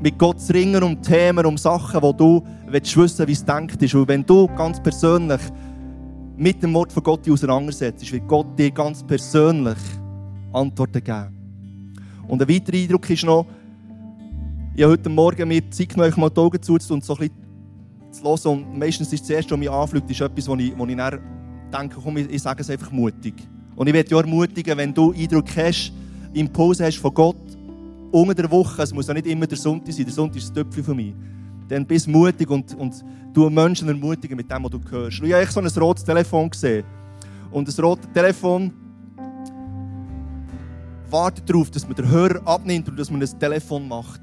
mit 0.00 0.18
Gott 0.18 0.40
zu 0.40 0.52
ringen 0.52 0.82
um 0.82 1.00
Themen, 1.02 1.44
um 1.46 1.56
Sachen, 1.56 2.02
wo 2.02 2.12
du 2.12 2.44
willst 2.68 2.96
wissen 2.96 3.26
wie 3.26 3.32
es 3.32 3.44
denkt 3.44 3.82
ist. 3.82 3.94
Und 3.94 4.08
wenn 4.08 4.24
du 4.24 4.46
ganz 4.48 4.80
persönlich 4.82 5.40
mit 6.36 6.62
dem 6.62 6.74
Wort 6.74 6.92
von 6.92 7.02
Gott 7.02 7.28
auseinandersetzt, 7.28 8.12
wird 8.12 8.28
Gott 8.28 8.46
dir 8.58 8.70
ganz 8.70 9.02
persönlich 9.02 9.78
Antworten 10.52 11.02
geben. 11.02 11.96
Und 12.28 12.42
ein 12.42 12.48
weiterer 12.48 12.76
Eindruck 12.76 13.10
ist 13.10 13.24
noch, 13.24 13.46
ich 14.76 14.82
habe 14.84 14.92
heute 14.92 15.08
Morgen 15.08 15.48
mir 15.48 15.68
Zeit 15.70 15.88
genommen, 15.88 16.12
mal 16.16 16.30
die 16.30 16.38
Augen 16.38 16.62
zuzutun 16.62 16.98
und 16.98 17.04
so 17.04 17.14
ein 17.14 17.30
bisschen 18.12 18.12
zu 18.12 18.22
hören. 18.22 18.58
Und 18.58 18.78
meistens 18.78 19.12
ist 19.12 19.22
das 19.22 19.30
Erste, 19.30 19.52
was 19.52 19.58
mich 19.58 19.70
anfliegt, 19.70 20.10
ist 20.10 20.20
etwas, 20.20 20.46
wo 20.46 20.54
ich, 20.54 20.78
wo 20.78 20.86
ich 20.86 20.96
dann 20.96 21.18
denke, 21.72 21.96
komm, 22.00 22.18
ich 22.18 22.42
sage 22.42 22.60
es 22.60 22.70
einfach 22.70 22.92
mutig. 22.92 23.34
Und 23.78 23.86
ich 23.86 23.94
werde 23.94 24.08
dich 24.08 24.18
ermutigen, 24.18 24.76
wenn 24.76 24.92
du 24.92 25.12
Eindruck 25.12 25.56
hast, 25.56 25.92
Impulse 26.34 26.84
hast 26.84 26.98
von 26.98 27.14
Gott, 27.14 27.36
unter 28.10 28.34
der 28.34 28.50
Woche, 28.50 28.82
es 28.82 28.92
muss 28.92 29.06
ja 29.06 29.14
nicht 29.14 29.28
immer 29.28 29.46
der 29.46 29.56
Sonntag 29.56 29.92
sein, 29.92 30.04
der 30.04 30.12
Sonntag 30.12 30.38
ist 30.38 30.48
das 30.48 30.52
Töpfchen 30.52 30.82
für 30.82 30.94
mich, 30.94 31.14
dann 31.68 31.86
bist 31.86 32.08
mutig 32.08 32.50
und, 32.50 32.74
und 32.74 33.04
du 33.32 33.48
Menschen 33.48 33.86
ermutigen 33.86 34.36
mit 34.36 34.50
dem, 34.50 34.64
was 34.64 34.72
du 34.72 34.80
hörst. 34.90 35.22
Ich 35.22 35.32
habe 35.32 35.46
so 35.46 35.60
ein 35.60 35.66
rotes 35.80 36.02
Telefon 36.02 36.50
gesehen. 36.50 36.84
Und 37.52 37.68
das 37.68 37.80
rote 37.80 38.08
Telefon 38.12 38.72
wartet 41.08 41.48
darauf, 41.48 41.70
dass 41.70 41.86
man 41.86 41.94
den 41.94 42.08
Hörer 42.08 42.44
abnimmt 42.48 42.88
und 42.88 42.98
dass 42.98 43.12
man 43.12 43.22
ein 43.22 43.38
Telefon 43.38 43.86
macht. 43.86 44.22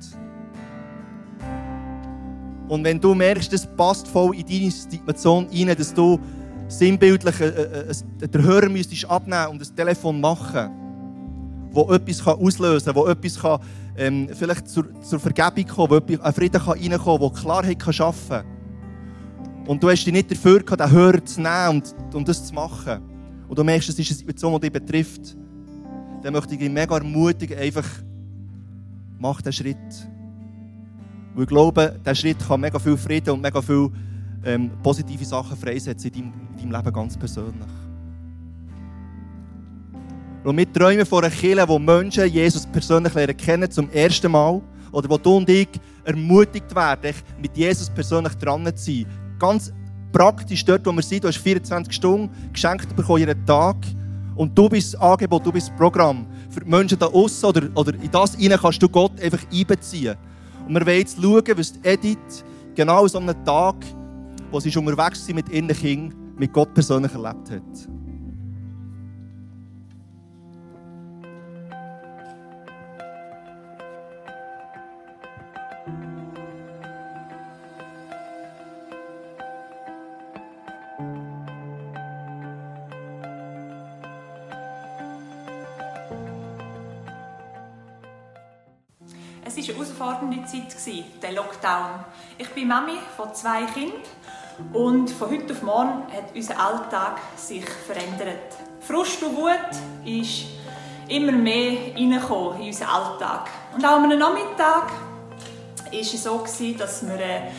Und 2.68 2.84
wenn 2.84 3.00
du 3.00 3.16
merkst, 3.16 3.54
das 3.54 3.66
passt 3.66 4.06
voll 4.06 4.36
in 4.36 4.46
deine 4.46 4.70
Situation 4.70 5.48
rein, 5.48 5.74
dass 5.78 5.94
du 5.94 6.20
sinnbildlich 6.68 7.40
äh, 7.40 7.48
äh, 7.48 8.28
den 8.28 8.44
Hörer 8.44 8.70
müsstest 8.70 9.10
abnehmen 9.10 9.48
und 9.48 9.62
ein 9.62 9.76
Telefon 9.76 10.20
machen, 10.20 10.70
wo 11.72 11.92
etwas 11.94 12.26
auslösen 12.26 12.94
kann, 12.94 12.96
wo 12.96 13.08
etwas 13.08 13.40
kann, 13.40 13.60
ähm, 13.98 14.30
vielleicht 14.34 14.68
zur, 14.68 14.86
zur 15.02 15.20
Vergebung 15.20 15.66
kommen, 15.68 15.90
wo 15.92 15.96
etwas, 15.96 16.20
ein 16.22 16.34
Frieden 16.34 16.62
kann 16.62 16.80
reinkommen 16.80 17.00
kann, 17.00 17.20
wo 17.22 17.30
Klarheit 17.30 17.80
kann 17.80 17.94
schaffen 17.94 18.30
kann. 18.30 18.56
Und 19.68 19.82
du 19.82 19.90
hast 19.90 20.04
dich 20.04 20.14
nicht 20.14 20.30
dafür 20.30 20.62
gehabt, 20.62 20.80
den 20.80 20.92
Hörer 20.92 21.26
zu 21.26 21.42
nehmen 21.42 21.70
und, 21.70 22.16
und 22.16 22.28
das 22.28 22.46
zu 22.46 22.54
machen. 22.54 23.02
Und 23.48 23.58
du 23.58 23.64
merkst, 23.64 23.90
es 23.90 23.98
ist 23.98 24.10
eine 24.10 24.18
Situation, 24.18 24.54
die 24.54 24.70
dich 24.70 24.72
betrifft. 24.72 25.36
Dann 26.22 26.34
möchte 26.34 26.54
ich 26.54 26.60
dich 26.60 26.70
mega 26.70 26.98
ermutigen, 26.98 27.58
einfach 27.58 27.88
mach 29.20 29.42
den 29.42 29.54
Schritt. 29.54 29.78
Weil 31.34 31.44
ich 31.44 31.50
glaube, 31.50 32.00
dieser 32.00 32.16
Schritt 32.16 32.40
kann 32.40 32.62
mega 32.62 32.80
viel 32.80 32.98
Frieden 32.98 33.32
und 33.32 33.42
mega 33.42 33.62
viel 33.62 33.92
ähm, 34.46 34.72
positive 34.82 35.26
Sachen 35.26 35.58
freisetzen 35.58 36.12
in 36.12 36.14
deinem, 36.14 36.34
in 36.62 36.70
deinem 36.70 36.84
Leben 36.84 36.94
ganz 36.94 37.18
persönlich. 37.18 37.68
Und 40.44 40.58
wir 40.58 40.72
träumen 40.72 41.06
von 41.06 41.24
einer 41.24 41.34
Kirche, 41.34 41.68
wo 41.68 41.80
Menschen 41.80 42.28
Jesus 42.28 42.68
persönlich 42.68 43.14
lernen 43.16 43.36
kennen 43.36 43.72
zum 43.72 43.90
ersten 43.90 44.32
Mal. 44.32 44.62
Oder 44.92 45.10
wo 45.10 45.18
du 45.18 45.38
und 45.38 45.50
ich 45.50 45.68
ermutigt 46.04 46.74
werden, 46.76 47.14
mit 47.42 47.58
Jesus 47.58 47.90
persönlich 47.90 48.34
dran 48.36 48.66
zu 48.76 48.86
sein. 48.86 49.06
Ganz 49.40 49.74
praktisch 50.12 50.64
dort, 50.64 50.86
wo 50.86 50.92
wir 50.92 51.02
sind. 51.02 51.24
Du 51.24 51.28
hast 51.28 51.38
24 51.40 51.94
Stunden 51.94 52.30
geschenkt 52.54 52.96
bekommen, 52.96 53.20
jeden 53.20 53.46
Tag. 53.46 53.76
Und 54.36 54.58
du 54.58 54.70
bist 54.70 54.94
das 54.94 55.02
Angebot, 55.02 55.46
du 55.46 55.52
bist 55.52 55.70
das 55.70 55.76
Programm. 55.78 56.28
Für 56.50 56.60
die 56.60 56.70
Menschen 56.70 57.00
da 57.00 57.08
außen 57.08 57.50
oder, 57.50 57.68
oder 57.74 57.94
in 57.96 58.12
das 58.12 58.36
hinein 58.36 58.60
kannst 58.62 58.82
du 58.84 58.88
Gott 58.88 59.20
einfach 59.20 59.42
einbeziehen. 59.52 60.16
Und 60.68 60.76
wir 60.76 60.86
wollen 60.86 61.00
jetzt 61.00 61.22
schauen, 61.22 61.44
was 61.56 61.74
Edith 61.84 62.46
genau 62.76 63.08
so 63.08 63.18
einen 63.18 63.44
Tag, 63.44 63.78
wo 64.56 64.60
sie 64.62 64.78
unterwegs 64.78 65.28
mit 65.34 65.50
ihren 65.50 65.68
Kindern, 65.68 66.34
mit 66.38 66.54
Gott 66.54 66.74
persönlich 66.74 67.12
erlebt 67.12 67.52
hat. 67.52 67.62
Es 89.44 89.58
war 89.58 89.64
eine 89.64 89.74
herausfordernde 89.74 90.46
Zeit, 90.46 91.22
der 91.22 91.34
Lockdown. 91.34 92.06
Ich 92.38 92.50
bin 92.52 92.70
Mami 92.70 92.94
von 93.18 93.36
zwei 93.36 93.66
Kindern 93.66 94.00
und 94.74 95.10
von 95.10 95.30
heute 95.30 95.54
auf 95.54 95.62
morgen 95.62 96.04
hat 96.14 96.34
unser 96.34 96.60
Alltag 96.60 97.20
sich 97.36 97.66
verändert. 97.66 98.56
Frust 98.80 99.22
und 99.24 99.36
Wut 99.36 99.52
ist 100.06 100.46
immer 101.08 101.32
mehr 101.32 101.96
in 101.96 102.14
unseren 102.14 102.88
Alltag. 102.88 103.50
Und 103.76 103.86
auch 103.86 103.98
am 103.98 104.08
Nachmittag 104.08 104.92
war 105.92 106.00
es 106.00 106.24
so, 106.24 106.46
dass 106.78 107.08
wir 107.08 107.20
äh, 107.20 107.52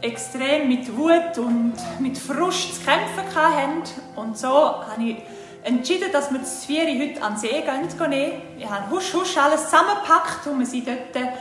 extrem 0.00 0.68
mit 0.68 0.96
Wut 0.96 1.38
und 1.38 1.74
mit 2.00 2.18
Frust 2.18 2.76
zu 2.76 2.80
kämpfen 2.82 3.34
hatten. 3.34 3.82
Und 4.16 4.36
so 4.36 4.48
habe 4.48 5.02
ich 5.02 5.16
entschieden, 5.62 6.10
dass 6.12 6.30
wir 6.30 6.40
das 6.40 6.64
Vieri 6.64 6.98
heute 6.98 7.22
an 7.22 7.34
den 7.34 7.40
See 7.40 7.62
gehen. 7.62 8.42
Wir 8.56 8.70
haben 8.70 8.90
husch 8.90 9.14
husch 9.14 9.36
alles 9.36 9.64
zusammengepackt 9.64 10.46
und 10.46 10.60
wir 10.60 10.84
waren 10.84 11.04
dort. 11.14 11.32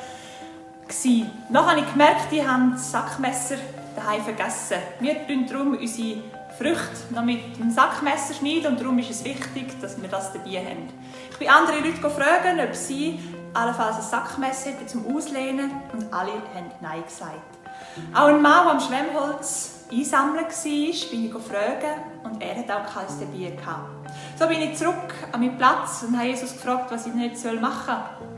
Dann 1.49 1.65
habe 1.65 1.79
ich 1.79 1.91
gemerkt, 1.91 2.31
die 2.31 2.47
haben 2.47 2.71
das 2.73 2.91
Sackmesser 2.91 3.57
daheim 3.95 4.23
vergessen. 4.23 4.77
Wir 4.99 5.27
tun 5.27 5.45
darum 5.47 5.77
unsere 5.77 6.17
Früchte 6.57 7.13
noch 7.13 7.23
mit 7.23 7.57
dem 7.57 7.71
Sackmesser 7.71 8.33
schneiden 8.35 8.67
und 8.73 8.81
darum 8.81 8.99
ist 8.99 9.09
es 9.09 9.23
wichtig, 9.23 9.79
dass 9.81 9.99
wir 10.01 10.09
das 10.09 10.33
dabei 10.33 10.57
haben. 10.59 10.89
Ich 11.31 11.37
bin 11.37 11.49
andere 11.49 11.79
Leute 11.79 12.09
fragen, 12.09 12.59
ob 12.59 12.75
sie 12.75 13.19
allenfalls 13.53 13.97
ein 13.97 14.01
Sackmesser 14.03 14.71
hätten 14.71 14.87
zum 14.87 15.15
Auslehnen 15.15 15.71
und 15.91 16.13
alle 16.13 16.31
haben 16.31 16.71
Nein 16.81 17.03
gesagt. 17.03 17.31
Auch 18.13 18.27
ein 18.27 18.41
Mann, 18.41 18.65
der 18.65 18.73
am 18.73 18.79
Schwemmholz 18.79 19.73
Einsammeln 19.91 20.45
war, 20.45 21.09
bin 21.11 21.25
ich 21.25 21.31
fragen 21.31 22.01
und 22.23 22.41
er 22.41 22.55
hat 22.55 22.71
auch 22.71 22.93
kein 22.93 23.31
Bier 23.31 23.51
gehabt. 23.51 23.89
So 24.39 24.47
bin 24.47 24.61
ich 24.61 24.75
zurück 24.75 25.13
an 25.31 25.39
meinen 25.39 25.57
Platz 25.57 26.03
und 26.03 26.17
habe 26.17 26.27
Jesus 26.27 26.53
gefragt, 26.53 26.91
was 26.91 27.05
ich 27.05 27.13
nicht 27.13 27.35
machen 27.61 27.95
soll. 28.19 28.29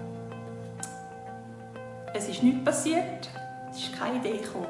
Es 2.14 2.28
ist 2.28 2.44
nichts 2.44 2.64
passiert, 2.64 3.30
es 3.72 3.80
ist 3.80 3.98
keine 3.98 4.18
Idee 4.18 4.38
gekommen. 4.38 4.68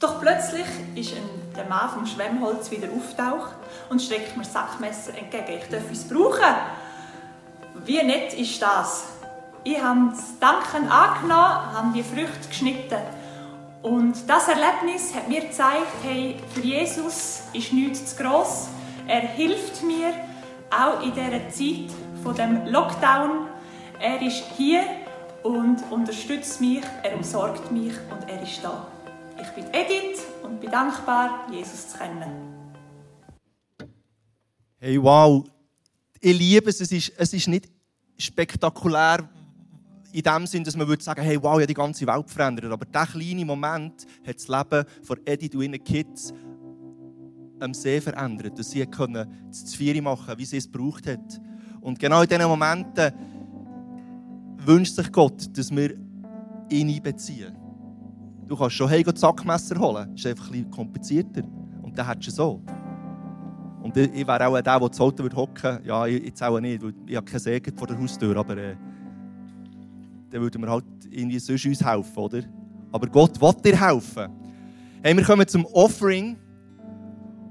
Doch 0.00 0.18
plötzlich 0.18 0.66
ist 0.94 1.12
der 1.54 1.66
Mann 1.66 1.90
vom 1.90 2.06
Schwemmholz 2.06 2.70
wieder 2.70 2.88
auftaucht 2.88 3.54
und 3.90 4.00
streckt 4.00 4.34
mir 4.34 4.44
das 4.44 4.54
Sackmesser 4.54 5.12
entgegen. 5.16 5.60
Ich 5.60 5.68
darf 5.68 5.90
es 5.92 6.08
brauchen. 6.08 6.54
Wie 7.84 8.02
nett 8.02 8.32
ist 8.32 8.62
das? 8.62 9.04
Ich 9.62 9.78
habe 9.78 10.08
das 10.10 10.38
Danken 10.40 10.88
angenommen, 10.88 11.74
habe 11.74 11.92
die 11.94 12.02
Früchte 12.02 12.48
geschnitten. 12.48 12.96
Und 13.82 14.16
das 14.26 14.48
Erlebnis 14.48 15.14
hat 15.14 15.28
mir 15.28 15.42
gezeigt, 15.42 15.86
hey, 16.02 16.36
für 16.54 16.60
Jesus 16.62 17.42
ist 17.52 17.70
nichts 17.74 18.16
zu 18.16 18.22
gross. 18.22 18.68
Er 19.06 19.20
hilft 19.20 19.82
mir, 19.82 20.14
auch 20.70 21.02
in 21.02 21.12
dieser 21.12 21.50
Zeit 21.50 21.94
von 22.22 22.34
dem 22.34 22.66
Lockdown. 22.66 23.48
Er 23.98 24.22
ist 24.22 24.44
hier 24.56 24.82
und 25.42 25.82
unterstützt 25.90 26.58
mich, 26.60 26.82
er 27.02 27.16
umsorgt 27.16 27.70
mich 27.70 27.94
und 28.10 28.30
er 28.30 28.42
ist 28.42 28.60
da. 28.62 28.86
Ich 29.40 29.48
bin 29.48 29.64
Edith 29.72 30.20
und 30.42 30.60
bin 30.60 30.70
dankbar, 30.70 31.46
Jesus 31.50 31.88
zu 31.88 31.98
kennen. 31.98 32.60
Hey, 34.78 35.02
wow. 35.02 35.44
Ich 36.20 36.38
liebe 36.38 36.68
es. 36.68 36.80
Es 36.80 36.92
ist, 36.92 37.12
es 37.16 37.32
ist 37.32 37.48
nicht 37.48 37.68
spektakulär 38.18 39.28
in 40.12 40.22
dem 40.22 40.46
Sinn, 40.46 40.64
dass 40.64 40.76
man 40.76 40.88
würde 40.88 41.02
sagen, 41.02 41.22
hey, 41.22 41.42
wow, 41.42 41.58
ja 41.58 41.66
die 41.66 41.74
ganze 41.74 42.06
Welt 42.06 42.28
verändert. 42.28 42.70
Aber 42.70 42.84
dieser 42.84 43.06
kleine 43.06 43.44
Moment 43.44 44.06
hat 44.26 44.36
das 44.36 44.48
Leben 44.48 44.84
von 45.02 45.20
Edith 45.24 45.54
und 45.54 45.62
ihren 45.62 45.84
Kids 45.84 46.34
am 47.60 47.72
See 47.72 48.00
verändert. 48.00 48.58
Dass 48.58 48.70
sie 48.70 48.84
können 48.86 49.48
das 49.48 49.64
Zvieri 49.66 50.02
machen 50.02 50.36
wie 50.36 50.44
sie 50.44 50.58
es 50.58 50.70
gebraucht 50.70 51.06
hat. 51.06 51.40
Und 51.80 51.98
genau 51.98 52.22
in 52.22 52.28
diesen 52.28 52.44
Momenten 52.44 53.12
wünscht 54.58 54.96
sich 54.96 55.10
Gott, 55.10 55.56
dass 55.56 55.70
wir 55.70 55.94
ihn 56.68 56.90
einbeziehen. 56.90 57.59
Du 58.50 58.56
kannst 58.56 58.74
schon 58.74 58.88
hey, 58.88 59.04
das 59.04 59.20
Sackmesser 59.20 59.78
holen. 59.78 60.08
Das 60.10 60.24
ist 60.24 60.26
einfach 60.26 60.52
ein 60.52 60.68
komplizierter. 60.72 61.42
Und 61.82 61.96
dann 61.96 62.04
hättest 62.04 62.26
du 62.26 62.32
so. 62.32 62.62
Und 63.80 63.96
ich 63.96 64.26
wäre 64.26 64.44
auch 64.48 64.60
der, 64.60 64.80
der 64.80 64.88
das 64.88 65.00
Auto 65.00 65.22
hocken 65.22 65.62
würde. 65.62 65.86
Ja, 65.86 66.04
jetzt 66.04 66.42
auch 66.42 66.58
nicht, 66.58 66.82
weil 66.82 66.92
ich 67.06 67.14
habe 67.14 67.24
keine 67.24 67.38
Säge 67.38 67.72
vor 67.72 67.86
der 67.86 67.96
Haustür. 67.96 68.36
Aber 68.36 68.56
äh, 68.56 68.74
dann 70.30 70.40
würden 70.42 70.62
wir 70.62 70.68
halt 70.68 70.84
irgendwie 71.08 71.38
sonst 71.38 71.64
uns 71.64 71.84
helfen, 71.84 72.18
oder? 72.18 72.42
Aber 72.90 73.06
Gott 73.06 73.40
will 73.40 73.54
dir 73.64 73.80
helfen. 73.80 74.32
Hey, 75.00 75.16
wir 75.16 75.22
kommen 75.22 75.46
zum 75.46 75.64
Offering. 75.66 76.36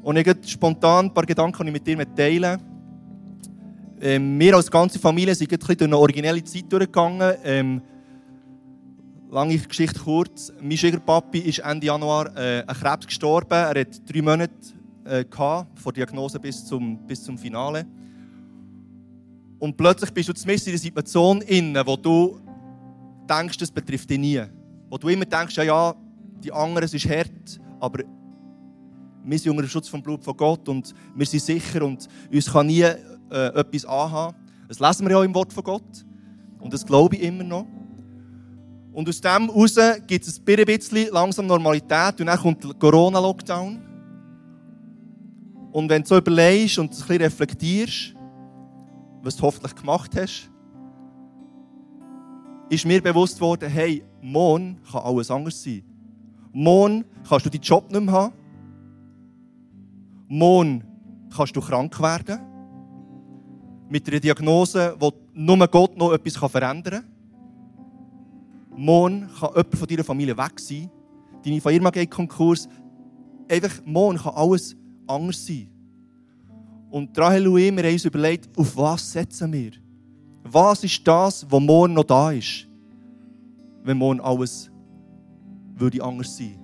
Und 0.02 0.18
ich 0.18 0.52
spontan 0.52 1.06
ein 1.06 1.14
paar 1.14 1.26
Gedanken, 1.26 1.66
ich 1.66 1.72
mit 1.72 1.88
dir 1.88 2.14
teilen 2.14 2.60
ähm, 4.02 4.38
Wir 4.38 4.54
als 4.54 4.70
ganze 4.70 5.00
Familie 5.00 5.34
sind 5.34 5.50
durch 5.50 5.82
eine 5.82 5.98
originelle 5.98 6.44
Zeit 6.44 6.70
durchgegangen. 6.70 7.38
Ähm, 7.46 7.82
lange 9.30 9.58
Geschichte 9.58 10.00
kurz. 10.00 10.52
Mein 10.62 10.78
Schwiegerpapi 10.78 11.40
ist 11.40 11.60
Ende 11.60 11.88
Januar 11.88 12.36
äh, 12.36 12.64
an 12.66 12.76
Krebs 12.76 13.06
gestorben. 13.06 13.54
Er 13.54 13.80
hat 13.82 14.02
drei 14.12 14.22
Monate 14.22 14.54
äh, 15.06 15.24
gehabt, 15.24 15.80
von 15.80 15.94
Diagnose 15.94 16.40
bis 16.40 16.66
zum, 16.66 17.06
bis 17.06 17.24
zum 17.24 17.38
Finale. 17.38 17.86
Und 19.60 19.78
plötzlich 19.78 20.12
bist 20.12 20.30
du 20.30 20.34
zumindest 20.34 20.68
in 20.68 20.72
einer 20.74 20.80
Situation, 20.80 21.42
in 21.42 21.76
wo 21.86 21.96
du 21.96 22.40
denkst, 23.30 23.58
das 23.58 23.72
betrifft 23.72 24.10
dich 24.10 24.18
nie. 24.18 24.42
Wo 24.90 24.98
du 24.98 25.10
immer 25.10 25.26
denkst, 25.26 25.58
ja, 25.58 25.64
ja, 25.64 25.96
die 26.44 26.52
anderen, 26.52 26.90
ist 26.90 27.08
hart, 27.08 27.60
aber 27.80 28.04
wir 29.24 29.38
sind 29.38 29.52
unter 29.52 29.64
dem 29.64 29.70
Schutz 29.70 29.90
vom 29.90 30.02
Blut 30.02 30.24
von 30.24 30.36
Gott 30.36 30.68
und 30.70 30.94
wir 31.14 31.26
sind 31.26 31.42
sicher 31.42 31.84
und 31.84 32.08
uns 32.32 32.52
kann 32.52 32.68
nie 32.68 32.82
äh, 32.82 32.96
etwas 33.30 33.86
anhaben. 33.86 34.36
Das 34.68 34.80
lesen 34.80 35.08
wir 35.08 35.18
ja 35.18 35.24
im 35.24 35.36
Wort 35.36 35.52
von 35.52 35.64
Gott 35.64 36.06
und 36.60 36.74
das 36.74 36.86
glaube 36.86 37.18
ich 37.18 37.24
immer 37.24 37.44
noch. 37.44 37.68
Und 38.92 39.08
aus 39.08 39.22
dem 39.22 39.48
heraus 39.48 39.76
gibt 40.08 40.28
es 40.28 40.40
ein 40.40 40.66
bisschen 40.66 41.10
langsam 41.12 41.48
Normalität 41.48 42.20
und 42.20 42.26
dann 42.26 42.40
kommt 42.40 42.64
der 42.64 42.74
Corona-Lockdown. 42.74 43.82
Und 45.72 45.90
wenn 45.90 46.02
du 46.02 46.08
so 46.08 46.18
überlegst 46.18 46.80
und 46.80 46.86
ein 46.86 46.90
bisschen 46.90 47.18
reflektierst, 47.18 48.16
was 49.22 49.36
du 49.36 49.44
hoffentlich 49.44 49.76
gemacht 49.76 50.16
hast, 50.16 50.50
ist 52.70 52.86
mir 52.86 53.02
bewusst 53.02 53.40
worden, 53.42 53.70
hey, 53.70 54.04
morgen 54.22 54.80
kann 54.92 55.04
alles 55.04 55.30
anders 55.30 55.62
sein. 55.62 55.84
Morgen 56.52 57.06
kannst 57.28 57.46
du 57.46 57.50
deinen 57.50 57.62
Job 57.62 57.92
nicht 57.92 58.02
mehr 58.02 58.14
haben. 58.14 58.34
Morgen 60.28 60.84
kannst 61.36 61.56
du 61.56 61.62
krank 61.62 62.00
werden. 62.02 62.40
Mit 63.90 64.08
einer 64.08 64.20
Diagnose, 64.20 64.96
wo 65.00 65.12
nur 65.34 65.68
Gott 65.68 65.98
noch 65.98 66.14
etwas 66.14 66.38
verändern 66.38 67.04
kann. 67.04 67.09
Morgen 68.80 69.30
kann 69.38 69.50
jemand 69.50 69.76
von 69.76 69.88
deiner 69.90 70.04
Familie 70.06 70.38
weg 70.38 70.58
sein. 70.58 70.90
Deine 71.44 71.60
Firma 71.60 71.90
geht 71.90 72.10
Konkurs. 72.10 72.70
Einfach, 73.50 73.82
morgen 73.84 74.18
kann 74.18 74.34
alles 74.34 74.74
anders 75.06 75.46
sein. 75.46 75.70
Und 76.90 77.18
Rahel 77.20 77.46
und 77.50 77.58
ich, 77.58 77.76
wir 77.76 77.84
haben 77.84 77.92
uns 77.92 78.06
überlegt, 78.06 78.58
auf 78.58 78.78
was 78.78 79.12
setzen 79.12 79.52
wir? 79.52 79.72
Was 80.44 80.86
ist 80.86 81.06
das, 81.06 81.46
was 81.50 81.62
morgen 81.62 81.94
noch 81.94 82.06
da 82.06 82.32
ist? 82.32 82.70
Wenn 83.84 83.98
morgen 83.98 84.22
alles 84.22 84.72
würde 85.76 86.02
anders 86.02 86.38
sein. 86.38 86.58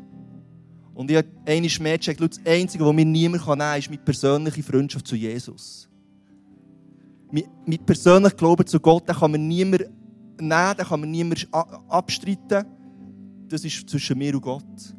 Und 0.93 1.11
ich 1.11 1.17
habe 1.17 1.27
einmal 1.45 1.69
mehr 1.81 1.97
gecheckt, 1.97 2.21
das 2.21 2.39
Einzige, 2.45 2.85
was 2.85 2.93
mir 2.93 3.03
niemand 3.03 3.45
nehmen 3.45 3.59
kann, 3.59 3.77
ist 3.77 3.89
meine 3.89 4.01
persönliche 4.01 4.63
Freundschaft 4.63 5.05
zu 5.05 5.17
Jesus. 5.17 5.89
Mit 7.65 7.85
persönlichen 7.85 8.37
Glauben 8.37 8.65
zu 8.65 8.79
Gott, 8.79 9.05
den 9.09 9.15
kann 9.17 9.31
man 9.31 9.45
niemand 9.45 9.89
nehmen, 10.39 10.77
den 10.77 10.85
kann 10.85 10.99
man 10.99 11.11
niemand 11.11 11.47
abstreiten. 11.89 12.65
Das 13.47 13.63
ist 13.63 13.89
zwischen 13.89 14.17
mir 14.17 14.33
und 14.35 14.41
Gott. 14.41 14.95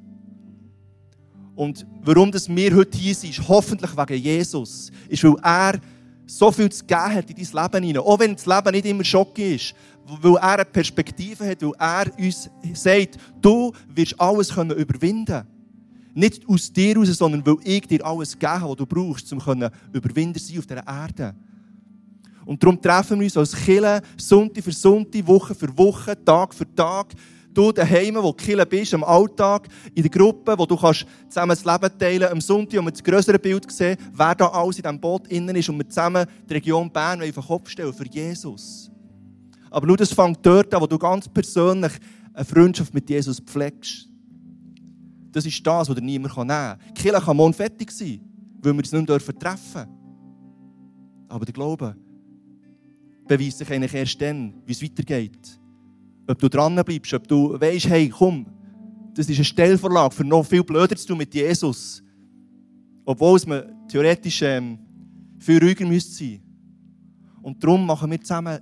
Und 1.57 1.87
warum 2.03 2.31
das 2.31 2.49
wir 2.49 2.75
heute 2.77 2.99
hier 2.99 3.15
sind, 3.15 3.31
ist 3.31 3.49
hoffentlich 3.49 3.97
wegen 3.97 4.23
Jesus. 4.23 4.93
Ist, 5.09 5.25
weil 5.25 5.37
er 5.43 5.81
so 6.27 6.53
viel 6.53 6.71
zu 6.71 6.85
geben 6.85 7.15
hat 7.15 7.31
in 7.31 7.37
dein 7.37 7.63
Leben 7.63 7.85
hinein. 7.87 8.03
Auch 8.03 8.19
wenn 8.19 8.35
das 8.35 8.47
Leben 8.47 8.73
nicht 8.73 8.87
immer 8.87 9.05
Schock 9.05 9.39
ist. 9.39 9.75
Weil 10.21 10.35
er 10.37 10.43
eine 10.43 10.65
Perspektive 10.67 11.49
hat, 11.49 11.63
weil 11.63 11.73
er 11.79 12.19
uns 12.19 12.51
sagt, 12.75 13.17
du 13.41 13.73
wirst 13.89 14.21
alles 14.21 14.53
können 14.53 14.77
überwinden 14.77 15.45
Nicht 16.15 16.47
aus 16.49 16.73
dir 16.73 16.95
heraus, 16.95 17.09
sondern 17.09 17.45
weil 17.47 17.57
ich 17.65 17.87
dir 17.87 18.05
alles 18.05 18.39
geben 18.39 18.63
was 18.63 18.77
du 18.77 18.87
brauchst, 18.87 19.33
um 19.33 19.41
Überwinder 19.93 20.39
sein 20.39 20.59
auf 20.59 20.67
dieser 20.67 20.87
Erde. 20.87 21.35
Und 22.47 22.63
darum 22.63 22.81
treffen 22.81 23.19
wir 23.19 23.25
uns 23.25 23.37
als 23.37 23.55
Killer 23.55 24.01
Sonntag 24.17 24.63
für 24.63 24.73
Sonntag, 24.73 25.27
Woche 25.27 25.55
für 25.55 25.77
Woche, 25.77 26.17
Tag 26.25 26.55
für 26.55 26.75
Tag. 26.75 27.13
Du 27.53 27.73
daheim, 27.73 28.15
wo 28.17 28.23
du 28.23 28.33
Killer 28.35 28.65
bist, 28.65 28.95
am 28.95 29.03
Alltag, 29.03 29.67
in 29.95 30.03
der 30.03 30.11
Gruppe, 30.11 30.57
wo 30.57 30.65
du 30.65 30.77
kannst 30.77 31.07
zusammen 31.29 31.57
das 31.57 31.65
Leben 31.65 31.99
teilen 31.99 32.31
am 32.31 32.41
Sonntag, 32.41 32.79
um 32.79 32.87
das 32.87 33.03
größere 33.03 33.39
Bild 33.39 33.71
sehen, 33.73 33.97
wer 34.13 34.35
da 34.35 34.47
alles 34.47 34.77
in 34.77 34.83
diesem 34.83 35.01
Boot 35.01 35.27
innen 35.27 35.57
ist 35.57 35.69
und 35.69 35.79
wir 35.79 35.89
zusammen 35.89 36.25
die 36.49 36.55
Region 36.55 36.91
Bern 36.91 37.21
auf 37.21 37.31
den 37.31 37.43
Kopf 37.43 37.69
stellen 37.69 37.93
für 37.93 38.07
Jesus. 38.07 38.91
Aber 39.69 39.87
nur 39.87 39.97
das 39.97 40.13
fängt 40.13 40.39
dort 40.47 40.73
an, 40.73 40.81
wo 40.81 40.87
du 40.87 40.99
ganz 40.99 41.29
persönlich 41.29 41.93
eine 42.33 42.45
Freundschaft 42.45 42.95
mit 42.95 43.11
Jesus 43.11 43.41
pflegst. 43.41 44.09
Das 45.33 45.45
ist 45.45 45.67
das, 45.67 45.89
was 45.89 45.97
dir 45.97 46.03
niemand 46.03 46.37
nehmen 46.37 46.49
kann. 46.49 46.79
Die 46.97 47.11
kann 47.11 47.37
morgen 47.37 47.55
fertig 47.55 47.91
sein, 47.91 48.21
weil 48.63 48.75
wir 48.75 48.85
es 48.85 48.93
nicht 48.93 49.07
treffen 49.09 49.37
dürfen. 49.37 49.87
Aber 51.29 51.45
der 51.45 51.53
Glaube 51.53 51.97
beweist 53.27 53.59
sich 53.59 53.71
eigentlich 53.71 53.95
erst 53.95 54.21
dann, 54.21 54.55
wie 54.65 54.73
es 54.73 54.83
weitergeht. 54.83 55.61
Ob 56.27 56.39
du 56.39 56.49
dran 56.49 56.75
bleibst, 56.85 57.15
ob 57.15 57.27
du 57.29 57.61
weißt, 57.61 57.89
hey, 57.89 58.09
komm, 58.09 58.47
das 59.15 59.29
ist 59.29 59.37
eine 59.37 59.45
Stellvorlage 59.45 60.15
für 60.15 60.25
noch 60.25 60.45
viel 60.45 60.63
blöder 60.63 60.97
zu 60.97 61.07
tun 61.07 61.19
mit 61.19 61.35
Jesus. 61.35 62.03
Obwohl 63.05 63.37
es 63.37 63.47
mir 63.47 63.73
theoretisch 63.89 64.43
ähm, 64.43 64.79
viel 65.39 65.59
ruhiger 65.59 65.87
müsste 65.87 66.13
sein. 66.13 66.41
Und 67.43 67.63
darum 67.63 67.87
machen 67.87 68.11
wir 68.11 68.21
zusammen 68.21 68.59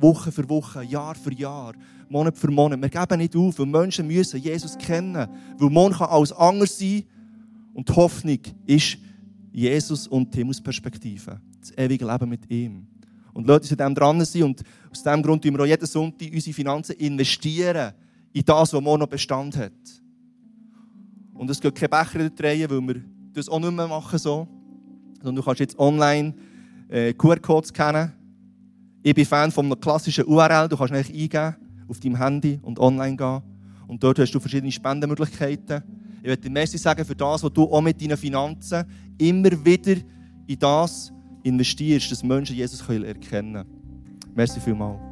Woche 0.00 0.30
für 0.30 0.48
Woche, 0.48 0.82
Jahr 0.84 1.14
für 1.14 1.32
Jahr, 1.32 1.72
Monat 2.08 2.36
für 2.36 2.50
Monat. 2.50 2.80
Wir 2.80 2.88
geben 2.88 3.18
nicht 3.18 3.34
auf, 3.34 3.58
weil 3.58 3.66
Menschen 3.66 4.06
müssen 4.06 4.40
Jesus 4.40 4.76
kennen. 4.76 5.28
Weil 5.58 5.70
morgen 5.70 5.94
kann 5.94 6.08
alles 6.08 6.32
anders 6.32 6.78
sein. 6.78 7.04
Und 7.72 7.88
die 7.88 7.92
Hoffnung 7.94 8.40
ist 8.66 8.98
Jesus 9.52 10.06
und 10.06 10.32
die 10.32 10.38
Himmelsperspektive. 10.38 11.40
Das 11.60 11.76
ewige 11.76 12.06
Leben 12.06 12.28
mit 12.28 12.50
ihm. 12.50 12.86
Und 13.32 13.46
Leute, 13.46 13.68
die 13.68 13.82
an 13.82 13.90
dem 13.90 13.94
dran 13.94 14.24
sind. 14.24 14.42
Und 14.42 14.62
aus 14.90 15.02
diesem 15.02 15.22
Grund 15.22 15.44
investieren 15.44 15.54
wir 15.54 15.62
auch 15.62 15.66
jeden 15.66 15.86
Sonntag 15.86 16.32
unsere 16.32 16.54
Finanzen 16.54 16.92
investieren 16.92 17.92
in 18.32 18.44
das, 18.44 18.72
was 18.72 18.80
morgen 18.80 19.00
noch 19.00 19.08
Bestand 19.08 19.56
hat. 19.56 19.72
Und 21.34 21.50
es 21.50 21.60
geht 21.60 21.74
kein 21.74 21.90
Becher 21.90 22.30
drehen, 22.30 22.70
weil 22.70 22.94
wir 22.94 23.02
das 23.32 23.48
auch 23.48 23.60
nicht 23.60 23.72
mehr 23.72 23.86
machen 23.86 24.18
so. 24.18 24.48
Sondern 25.18 25.36
du 25.36 25.42
kannst 25.42 25.60
jetzt 25.60 25.78
online 25.78 26.34
äh, 26.88 27.12
QR-Codes 27.12 27.72
kennen. 27.72 28.12
Ich 29.02 29.14
bin 29.14 29.24
Fan 29.24 29.50
von 29.50 29.66
einem 29.66 29.80
klassischen 29.80 30.24
URL. 30.24 30.68
Du 30.68 30.76
kannst 30.76 30.92
eigentlich 30.92 31.10
eingeben 31.10 31.56
auf 31.88 32.00
deinem 32.00 32.16
Handy 32.16 32.58
und 32.62 32.78
online 32.78 33.16
gehen. 33.16 33.42
Und 33.86 34.02
dort 34.02 34.18
hast 34.18 34.32
du 34.32 34.40
verschiedene 34.40 34.70
Spendenmöglichkeiten. 34.70 35.82
Ich 36.18 36.24
Ich 36.24 36.28
möchte 36.28 36.48
dir 36.48 36.50
Merci 36.50 36.76
sagen 36.76 37.04
für 37.04 37.14
das, 37.14 37.42
was 37.42 37.52
du 37.52 37.64
auch 37.64 37.80
mit 37.80 38.00
deinen 38.02 38.16
Finanzen 38.16 38.84
immer 39.16 39.64
wieder 39.64 39.96
in 40.46 40.58
das 40.58 41.12
investierst, 41.42 42.10
dass 42.10 42.22
Menschen 42.22 42.56
Jesus 42.56 42.80
erkennen 43.04 43.20
können. 43.54 43.64
Merci 44.34 44.60
vielmals. 44.60 45.07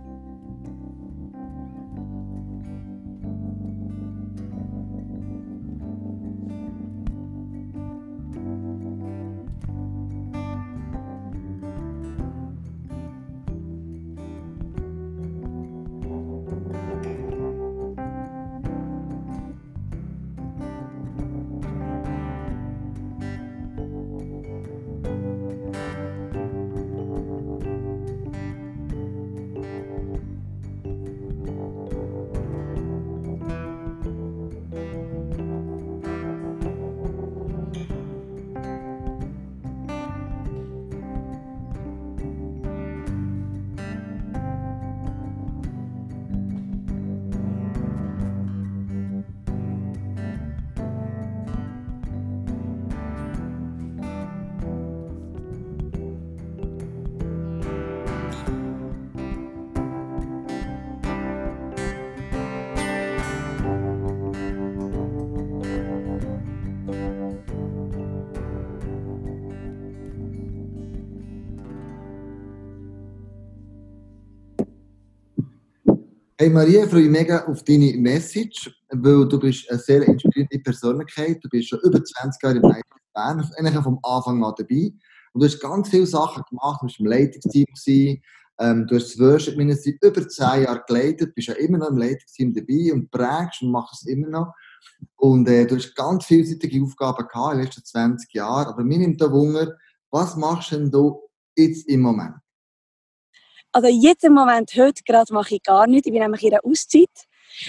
Hey 76.38 76.50
Maria, 76.50 76.84
ich 76.84 76.90
freue 76.90 77.04
mich 77.04 77.10
mega 77.12 77.46
auf 77.46 77.64
deine 77.64 77.94
Message, 77.96 78.70
weil 78.90 79.26
du 79.26 79.40
bist 79.40 79.70
eine 79.70 79.78
sehr 79.78 80.02
inspirierende 80.06 80.58
Persönlichkeit. 80.58 81.42
Du 81.42 81.48
bist 81.48 81.70
schon 81.70 81.80
über 81.82 82.04
20 82.04 82.42
Jahre 82.42 82.56
im 82.56 82.64
ICF 82.64 82.82
Bern, 83.14 83.50
eigentlich 83.56 83.82
vom 83.82 83.98
Anfang 84.02 84.44
an 84.44 84.52
dabei. 84.58 84.92
Und 85.32 85.40
du 85.40 85.46
hast 85.46 85.58
ganz 85.60 85.88
viele 85.88 86.04
Sachen 86.04 86.42
gemacht. 86.50 86.82
Du 86.82 86.88
warst 86.88 87.00
im 87.00 87.06
Leitungsteam, 87.06 88.20
ähm, 88.58 88.86
du 88.86 88.96
hast 88.96 89.12
das 89.12 89.18
Worship 89.18 89.56
Ministry 89.56 89.98
über 90.02 90.28
10 90.28 90.64
Jahre 90.64 90.84
geleitet, 90.86 91.34
bist 91.34 91.48
ja 91.48 91.54
immer 91.54 91.78
noch 91.78 91.88
im 91.88 91.96
Leitungsteam 91.96 92.52
dabei 92.52 92.92
und 92.92 93.10
prägst 93.10 93.62
und 93.62 93.70
machst 93.70 94.02
es 94.02 94.06
immer 94.06 94.28
noch. 94.28 94.52
Und 95.16 95.48
äh, 95.48 95.66
du 95.66 95.76
hast 95.76 95.96
ganz 95.96 96.26
vielseitige 96.26 96.84
Aufgaben 96.84 97.26
gehabt 97.26 97.54
in 97.54 97.60
den 97.60 97.64
letzten 97.64 97.84
20 97.86 98.34
Jahren. 98.34 98.66
Aber 98.66 98.84
mir 98.84 98.98
nimmt 98.98 99.22
da 99.22 99.32
Wunder, 99.32 99.74
was 100.10 100.36
machst 100.36 100.72
denn 100.72 100.90
du 100.90 101.18
jetzt 101.56 101.88
im 101.88 102.02
Moment? 102.02 102.34
Also 103.76 103.88
im 104.22 104.32
Moment, 104.32 104.74
heute 104.74 105.02
gerade 105.04 105.34
mache 105.34 105.56
ich 105.56 105.62
gar 105.62 105.86
nichts. 105.86 106.06
Ich 106.06 106.12
bin 106.14 106.22
nämlich 106.22 106.42
in 106.42 106.54
einer 106.54 106.64
Auszeit. 106.64 107.10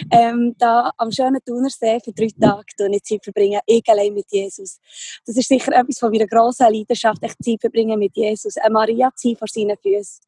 Ähm, 0.10 0.56
da 0.58 0.90
am 0.96 1.12
schönen 1.12 1.42
Thunersee 1.46 2.00
für 2.02 2.14
drei 2.14 2.30
Tage 2.40 2.64
ich 2.96 3.04
Zeit 3.04 3.26
verbringen, 3.26 3.60
ich 3.66 3.84
allein 3.90 4.14
mit 4.14 4.28
Jesus. 4.32 4.80
Das 5.26 5.36
ist 5.36 5.50
sicher 5.50 5.74
etwas 5.74 6.00
von 6.00 6.10
meiner 6.10 6.26
grossen 6.26 6.72
Leidenschaft, 6.72 7.22
echt 7.22 7.44
Zeit 7.44 7.60
verbringen 7.60 8.00
mit 8.00 8.16
Jesus. 8.16 8.56
Eine 8.56 8.74
Maria 8.74 9.12
zu 9.18 9.36
vor 9.36 9.50
seinen 9.50 9.76
Füßen. 9.76 10.22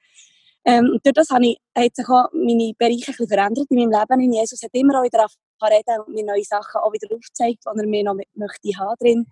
Ähm, 0.65 1.00
durch 1.02 1.13
das 1.13 1.30
habe 1.30 1.46
ich, 1.46 1.58
hat 1.74 1.96
sich 1.96 2.10
auch 2.10 2.28
meine 2.34 2.74
Bereiche 2.78 3.13
ein 3.18 3.28
verändert 3.30 3.68
in 3.70 3.78
meinem 3.78 3.98
Leben. 3.98 4.20
In 4.20 4.34
Jesus 4.34 4.62
hat 4.62 4.72
immer 4.74 5.00
auch 5.00 5.06
wieder 5.06 5.28
reden 5.63 6.02
und 6.06 6.13
mir 6.13 6.26
neue 6.26 6.44
Sachen 6.44 6.82
auch 6.82 6.92
wieder 6.92 7.08
aufgezeigt, 7.15 7.60
die 7.63 7.80
er 7.80 7.88
mir 7.88 8.04
noch 8.04 8.15
mit, 8.15 8.28
möchte 8.36 8.78
haben 8.78 8.96
drin 9.00 9.26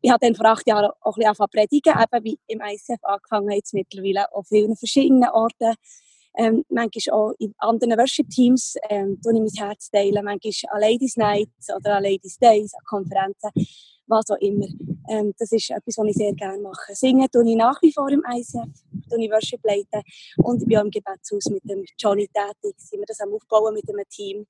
ich 0.00 0.10
habe 0.10 0.24
dann 0.24 0.34
vor 0.34 0.46
acht 0.46 0.66
Jahren 0.66 0.90
auch 1.00 1.16
ein 1.16 1.32
bisschen 1.32 1.46
predigen, 1.50 1.94
eben 2.00 2.24
wie 2.24 2.38
im 2.46 2.60
ICF 2.60 3.02
angefangen, 3.02 3.50
jetzt 3.50 3.74
mittlerweile 3.74 4.32
auf 4.32 4.46
vielen 4.48 4.76
verschiedenen 4.76 5.28
Orten. 5.30 5.74
Ähm, 6.36 6.64
manchmal 6.68 7.18
auch 7.18 7.32
in 7.38 7.52
anderen 7.58 7.98
Worship-Teams 7.98 8.76
ähm, 8.90 9.18
ich 9.20 9.26
mein 9.26 9.66
Herz 9.66 9.90
teilen, 9.90 10.24
manchmal 10.24 10.72
an 10.72 10.80
Ladies 10.80 11.16
Nights 11.16 11.68
oder 11.74 11.96
an 11.96 12.04
Ladies 12.04 12.38
Days, 12.38 12.74
an 12.74 12.84
Konferenzen, 12.84 13.50
was 14.06 14.30
auch 14.30 14.36
immer. 14.36 14.66
Ähm, 15.08 15.34
das 15.36 15.50
ist 15.50 15.70
etwas, 15.70 15.96
was 15.98 16.06
ich 16.06 16.14
sehr 16.14 16.32
gerne 16.34 16.62
mache. 16.62 16.94
Singen 16.94 17.26
tue 17.32 17.48
ich 17.48 17.56
nach 17.56 17.82
wie 17.82 17.92
vor 17.92 18.08
im 18.10 18.22
ICF, 18.30 18.68
tue 19.10 19.24
ich 19.24 19.30
Worship 19.32 19.64
leiten 19.64 20.02
und 20.44 20.62
ich 20.62 20.68
bin 20.68 20.78
auch 20.78 20.84
im 20.84 20.90
Gebetshaus 20.90 21.46
mit 21.46 21.68
dem 21.68 21.84
Johnny 21.98 22.28
tätig, 22.28 22.76
sind 22.78 23.00
wir 23.00 23.06
das 23.06 23.18
am 23.18 23.32
Aufbauen 23.32 23.74
mit 23.74 23.88
einem 23.88 24.04
Team. 24.08 24.46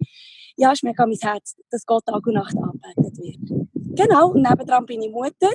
Ja, 0.56 0.72
ist 0.72 0.82
mega 0.82 1.06
mein 1.06 1.16
Herz, 1.18 1.56
dass 1.70 1.86
Gott 1.86 2.04
Tag 2.04 2.26
und 2.26 2.34
Nacht 2.34 2.56
angebetet 2.56 3.16
wird. 3.16 3.77
Genau, 3.98 4.30
und 4.30 4.42
nebendran 4.42 4.86
bin 4.86 5.02
ich 5.02 5.10
Mutter. 5.10 5.50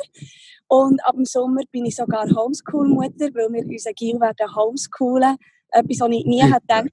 Und 0.67 0.99
ab 1.05 1.15
dem 1.15 1.23
Sommer 1.23 1.61
bin 1.71 1.85
ich 1.85 1.95
sogar 1.95 2.27
Homeschool-Mutter, 2.27 3.29
weil 3.33 3.53
wir 3.53 3.65
unseren 3.65 3.93
Gil 3.93 4.19
werden 4.19 4.53
homeschoolen. 4.53 5.37
Etwas, 5.69 5.99
was 6.01 6.11
ich 6.11 6.25
nie 6.25 6.41
hätte 6.41 6.59
gedacht. 6.61 6.89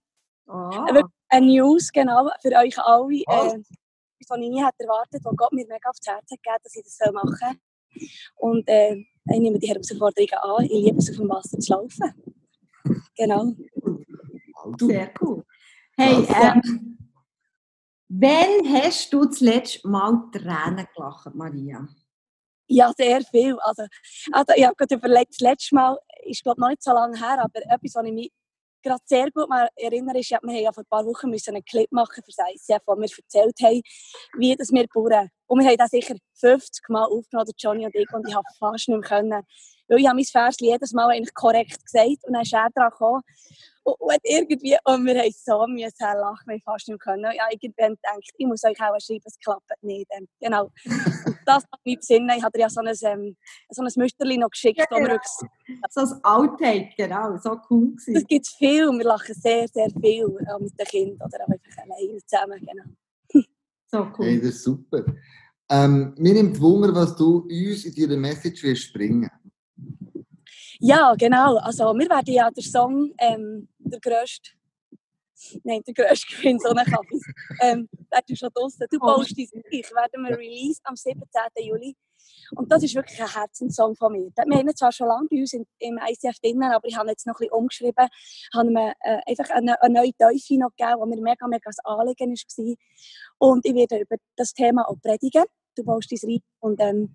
Oh. 0.47 0.71
Eine 1.29 1.47
News, 1.47 1.91
genau, 1.91 2.29
für 2.41 2.53
euch 2.57 2.79
alle. 2.79 3.15
Äh, 3.15 3.47
etwas, 3.49 4.29
was 4.29 4.39
ich 4.39 4.49
nie 4.49 4.63
hätte 4.65 4.85
erwartet, 4.85 5.21
was 5.25 5.37
Gott 5.37 5.53
mir 5.53 5.67
mega 5.67 5.89
aufs 5.89 6.07
Herz 6.07 6.19
hat 6.19 6.29
gegeben, 6.29 6.57
dass 6.63 6.77
ich 6.77 6.85
das 6.85 7.13
machen 7.13 7.37
soll. 7.41 8.09
Und 8.37 8.69
äh, 8.69 8.95
ich 8.95 9.41
nehme 9.41 9.59
die 9.59 9.69
Herausforderungen 9.69 10.35
an. 10.43 10.65
Ich 10.65 10.71
liebe 10.71 10.99
es, 10.99 11.11
auf 11.11 11.17
dem 11.17 11.29
Wasser 11.29 11.59
zu 11.59 11.73
laufen. 11.73 12.15
Genau. 13.17 13.53
Sehr 14.79 15.13
cool. 15.21 15.45
Hey, 15.97 16.27
ähm, 16.43 16.97
Wann 18.13 18.67
hast 18.75 19.13
du 19.13 19.25
das 19.25 19.39
letzte 19.39 19.87
Mal 19.87 20.31
Tränen 20.33 20.85
gelacht, 20.97 21.33
Maria? 21.33 21.87
Ja, 22.67 22.93
sehr 22.97 23.23
viel. 23.23 23.57
Also, 23.61 23.85
also 24.33 24.53
ich 24.57 24.65
habe 24.65 24.75
gerade 24.75 24.97
überlegt, 24.97 25.35
das 25.35 25.41
letzte 25.41 25.77
Mal 25.77 25.97
ist 26.25 26.43
glaube 26.43 26.61
noch 26.61 26.71
nicht 26.71 26.83
so 26.83 26.93
lange 26.93 27.17
her, 27.17 27.39
aber 27.41 27.61
etwas, 27.61 27.95
was 27.95 28.05
ich 28.05 28.13
mich 28.13 28.33
gerade 28.83 29.03
sehr 29.05 29.31
gut 29.31 29.49
erinnere, 29.77 30.19
ist, 30.19 30.31
wir 30.31 30.39
haben 30.39 30.51
ja 30.51 30.73
vor 30.73 30.83
ein 30.83 30.89
paar 30.89 31.07
Wochen 31.07 31.31
müssen 31.31 31.55
einen 31.55 31.65
Clip 31.65 31.91
machen 31.93 32.23
für 32.25 32.33
das 32.37 32.47
ICF, 32.53 32.83
wo 32.85 32.97
wir 32.97 33.03
erzählt 33.03 33.61
haben, 33.63 33.83
wie 34.39 34.57
das 34.57 34.73
wir 34.73 34.89
bauen. 34.93 35.29
Und 35.47 35.61
wir 35.61 35.69
haben 35.69 35.77
das 35.77 35.91
sicher 35.91 36.17
50 36.35 36.89
Mal 36.89 37.05
aufgenommen, 37.05 37.53
Johnny 37.59 37.87
und 37.87 37.95
ich, 37.95 38.13
und 38.13 38.29
ich 38.29 38.35
habe 38.35 38.47
fast 38.59 38.89
nicht 38.89 39.01
mehr 39.01 39.09
können. 39.09 39.43
Weil 39.91 39.99
ich 39.99 40.07
habe 40.07 40.17
mein 40.17 40.25
Vers 40.25 40.57
jedes 40.61 40.93
Mal 40.93 41.11
eigentlich 41.11 41.35
korrekt 41.35 41.85
gesagt 41.85 42.25
und 42.25 42.33
dann 42.33 42.43
ist 42.43 42.53
er 42.53 42.71
dran 42.75 42.91
gekommen 42.91 43.23
und 43.83 44.21
irgendwie, 44.25 44.77
und 44.85 45.07
wir 45.07 45.21
haben 45.21 45.33
so 45.33 45.67
müssen 45.67 45.93
lachen, 46.01 46.47
wir 46.47 46.61
fast 46.61 46.89
nicht 46.89 47.01
können. 47.01 47.25
Ja, 47.25 47.45
irgendwann 47.51 47.97
denkt, 47.97 48.31
ich 48.37 48.47
muss 48.47 48.63
euch 48.65 48.81
auch 48.81 49.01
schreiben, 49.01 49.23
es 49.25 49.39
klappt 49.43 49.83
nicht. 49.83 50.07
Ähm, 50.11 50.29
genau. 50.41 50.71
Das 51.47 51.65
hat 51.65 51.81
mich 51.85 51.99
besinnen. 51.99 52.37
Ich 52.37 52.43
habe 52.45 52.53
dir 52.53 52.63
ja 52.63 52.71
so 52.71 52.81
ein, 52.81 52.95
ähm, 53.03 53.37
so 53.71 53.83
ein 53.83 53.93
Müsterli 53.97 54.39
noch 54.39 54.51
geschickt. 54.51 54.79
Ja, 54.79 54.87
genau. 54.87 55.17
So 55.89 56.01
ein 56.01 56.25
Outtake, 56.25 56.91
genau. 56.97 57.37
So 57.39 57.59
cool 57.71 57.91
gewesen. 57.93 58.15
Das 58.15 58.27
gibt 58.27 58.47
viel. 58.47 58.91
Wir 58.91 59.05
lachen 59.05 59.35
sehr, 59.35 59.67
sehr 59.69 59.91
viel 59.91 60.27
äh, 60.27 60.63
mit 60.63 60.79
den 60.79 60.87
Kindern 60.87 61.27
oder 61.27 61.45
auch 61.45 61.49
einfach 61.49 61.83
alleine 61.83 62.19
zusammen. 62.27 62.61
Genau. 62.61 63.45
So 63.93 64.09
cool. 64.17 64.27
Hey, 64.27 64.39
das 64.39 64.51
ist 64.51 64.63
super. 64.63 65.05
Ähm, 65.69 66.15
mir 66.17 66.35
nimmt 66.35 66.61
Wunder, 66.61 66.95
was 66.95 67.17
du 67.17 67.39
uns 67.39 67.85
in 67.85 67.95
deiner 67.97 68.21
Message 68.21 68.63
willst 68.63 68.93
bringen 68.93 69.29
ja, 70.81 71.15
genau. 71.15 71.57
Also, 71.57 71.85
wir 71.95 72.09
werden 72.09 72.35
ja 72.35 72.51
den 72.51 72.63
Song 72.63 73.13
ähm, 73.19 73.69
der 73.79 74.01
grösste, 74.01 74.51
nein, 75.63 75.83
der 75.87 75.95
grösste 75.95 76.35
Gewinn 76.35 76.59
so 76.59 76.71
einen 76.71 76.85
Kaffee, 76.85 77.21
ähm, 77.61 77.89
der 78.13 78.23
ist 78.27 78.39
schon 78.39 78.51
draußen. 78.55 78.87
Du 78.91 78.99
baust 78.99 79.37
dein 79.37 79.63
Ich 79.71 79.91
werden 79.91 80.25
wir 80.25 80.39
release 80.39 80.81
am 80.85 80.97
17. 80.97 81.23
Juli. 81.59 81.97
Und 82.57 82.71
das 82.73 82.83
ist 82.83 82.95
wirklich 82.95 83.21
ein 83.21 83.33
Herzenssong 83.33 83.95
von 83.95 84.13
mir. 84.13 84.31
Wir 84.35 84.59
haben 84.59 84.69
ihn 84.69 84.77
zwar 84.77 84.93
schon 84.93 85.09
lange 85.09 85.29
bei 85.31 85.39
uns 85.39 85.53
im 85.53 85.99
ICF 85.99 86.39
drin, 86.41 86.63
aber 86.63 86.87
ich 86.87 86.97
habe 86.97 87.11
jetzt 87.11 87.27
noch 87.27 87.35
ein 87.35 87.39
bisschen 87.39 87.53
umgeschrieben, 87.53 88.09
habe 88.55 88.71
mir 88.71 88.93
äh, 89.01 89.21
einfach 89.27 89.51
eine, 89.51 89.81
eine 89.83 89.95
neue 89.95 90.13
Teufel 90.17 90.59
noch 90.59 90.71
gegeben, 90.77 91.01
die 91.05 91.17
mir 91.17 91.23
mega, 91.23 91.47
mega 91.47 91.71
Anliegen 91.85 92.33
war. 92.33 92.75
Und 93.39 93.67
ich 93.67 93.75
werde 93.75 94.01
über 94.01 94.17
das 94.37 94.53
Thema 94.53 94.89
auch 94.89 94.97
predigen. 95.01 95.45
Du 95.77 95.85
baust 95.85 96.11
dein 96.11 96.31
Reich. 96.31 96.43
Und 96.61 96.81
ähm, 96.81 97.15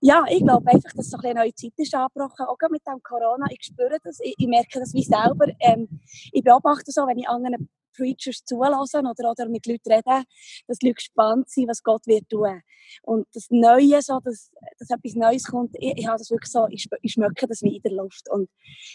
ja, 0.00 0.24
ich 0.28 0.42
glaube 0.42 0.70
einfach, 0.70 0.92
dass 0.94 1.10
so 1.10 1.18
eine 1.18 1.34
neue 1.34 1.54
Zeit 1.54 1.72
ist 1.76 1.94
angebrochen, 1.94 2.46
auch 2.46 2.70
mit 2.70 2.86
dem 2.86 3.02
Corona. 3.02 3.46
Ich 3.50 3.66
spüre 3.66 3.98
das, 4.02 4.18
ich, 4.20 4.34
ich 4.38 4.46
merke 4.46 4.80
das 4.80 4.94
wie 4.94 5.02
selber. 5.02 5.46
Ähm, 5.60 6.00
ich 6.32 6.42
beobachte 6.42 6.90
so, 6.90 7.06
wenn 7.06 7.18
ich 7.18 7.28
anderen 7.28 7.68
Preachers 7.96 8.44
zulassen 8.44 9.06
oder, 9.06 9.30
oder 9.30 9.48
mit 9.48 9.66
Leuten 9.66 9.92
reden, 9.92 10.24
dass 10.66 10.78
die 10.78 10.86
Leute 10.86 10.94
gespannt 10.94 11.48
sind, 11.50 11.68
was 11.68 11.82
Gott 11.82 12.06
wird 12.06 12.28
tun. 12.28 12.62
Und 13.02 13.26
das 13.34 13.46
Neue, 13.50 14.00
so, 14.02 14.20
dass, 14.20 14.50
dass 14.78 14.90
etwas 14.90 15.14
Neues 15.14 15.44
kommt, 15.44 15.74
ich, 15.78 15.96
ich 15.96 16.06
habe 16.06 16.18
das 16.18 16.30
wirklich 16.30 16.50
so, 16.50 16.66
ich, 16.68 16.88
ich 17.02 17.12
schmecke 17.12 17.46
das 17.46 17.62
wie 17.62 17.76
in 17.76 17.82
der 17.82 17.92
Luft. 17.92 18.28
Und 18.30 18.48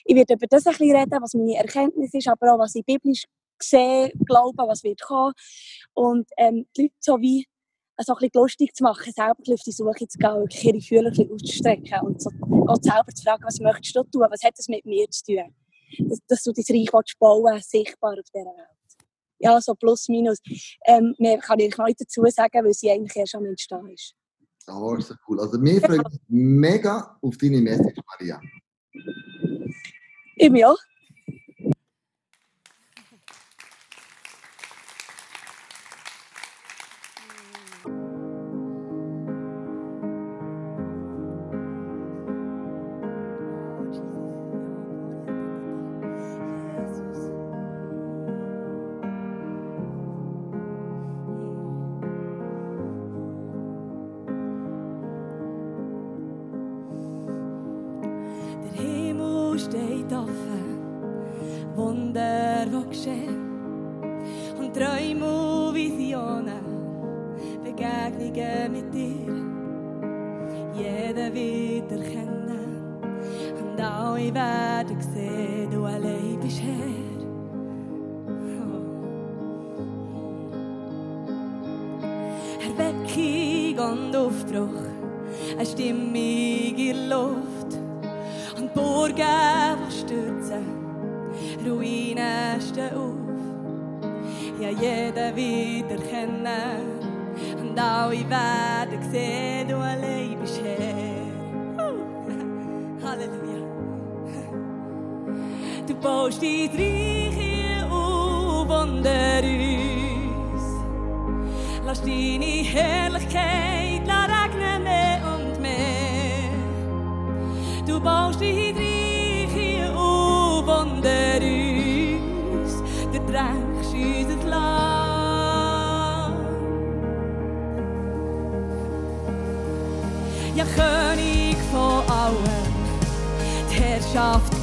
ich 0.05 0.15
werde 0.15 0.33
über 0.33 0.47
das 0.47 0.65
ein 0.65 0.71
bisschen 0.71 0.95
reden, 0.95 1.21
was 1.21 1.33
meine 1.33 1.55
Erkenntnis 1.55 2.13
ist, 2.13 2.27
aber 2.27 2.53
auch, 2.53 2.59
was 2.59 2.75
ich 2.75 2.85
biblisch 2.85 3.25
sehe, 3.61 4.11
glaube, 4.25 4.63
was 4.67 4.83
wird 4.83 5.01
kommen. 5.01 5.33
Und 5.93 6.27
ähm, 6.37 6.65
die 6.75 6.83
Leute 6.83 6.95
so 6.99 7.19
wie 7.21 7.47
also 7.97 8.13
ein 8.13 8.19
bisschen 8.19 8.41
lustig 8.41 8.75
zu 8.75 8.83
machen, 8.83 9.11
selber 9.11 9.53
auf 9.53 9.61
die 9.65 9.71
Suche 9.71 10.07
zu 10.07 10.17
gehen, 10.17 10.35
wirklich 10.35 10.65
ihre 10.65 10.81
Fühler 10.81 11.07
ein 11.07 11.11
bisschen 11.11 11.31
auszustrecken 11.31 11.99
und 12.01 12.21
so 12.21 12.29
Gott 12.39 12.83
selber 12.83 13.11
zu 13.13 13.23
fragen, 13.23 13.43
was 13.45 13.59
möchtest 13.59 13.95
du 13.95 14.03
tun, 14.03 14.25
was 14.29 14.43
hat 14.43 14.53
das 14.57 14.67
mit 14.67 14.85
mir 14.85 15.09
zu 15.09 15.23
tun? 15.23 15.55
Dass, 15.99 16.19
dass 16.27 16.43
du 16.43 16.51
dein 16.51 16.65
Reich 16.69 16.93
willst 16.93 17.19
bauen 17.19 17.61
sichtbar 17.61 18.13
auf 18.13 18.29
dieser 18.33 18.45
Welt. 18.45 18.69
Ja, 19.39 19.61
so 19.61 19.75
plus, 19.75 20.07
minus. 20.07 20.39
Ähm, 20.85 21.13
mehr 21.19 21.37
kann 21.37 21.59
ich 21.59 21.77
noch 21.77 21.85
nicht 21.85 22.01
dazu 22.01 22.23
sagen, 22.27 22.65
weil 22.65 22.73
sie 22.73 22.89
eigentlich 22.89 23.15
erst 23.15 23.35
am 23.35 23.45
Entstehen 23.45 23.87
ist. 23.89 24.15
Oh, 24.67 24.95
ist 24.95 25.09
so 25.09 25.15
cool. 25.27 25.39
Also 25.39 25.61
wir 25.61 25.81
freuen 25.81 26.01
uns 26.01 26.19
mega 26.27 27.17
auf 27.21 27.37
deine 27.37 27.61
Message, 27.61 27.99
Maria. 28.07 28.41
Ich 30.37 30.49
mich 30.49 30.65
auch. 30.65 30.77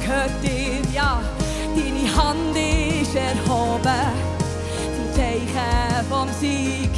Gehört 0.03 0.31
dir, 0.43 0.81
ja, 0.93 1.21
deine 1.75 2.15
Hand 2.15 2.55
ist 2.55 3.15
erhoben, 3.15 4.03
zum 4.95 5.13
Zeichen 5.15 6.05
vom 6.09 6.27
Sieg. 6.39 6.89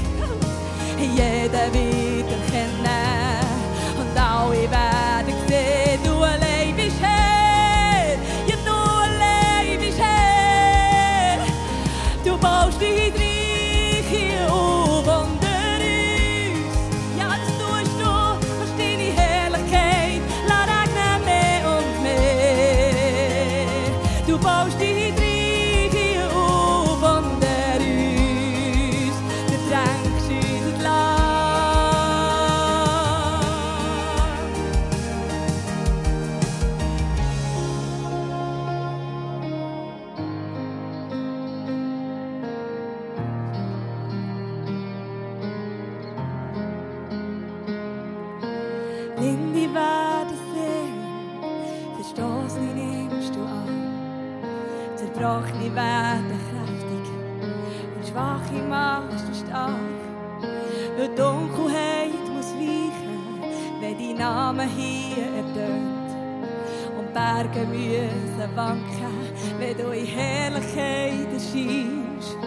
Jeder 1.00 1.72
wird 1.72 2.32
erkennen 2.32 3.46
und 4.00 4.20
alle 4.20 4.72
werden 4.72 4.95
Berge 67.36 67.68
müssen 67.68 68.56
wanken, 68.56 69.14
wenn 69.60 69.78
du 69.78 69.92
in 69.92 70.06
Herrlichkeit 70.06 71.28
erscheinst. 71.34 72.38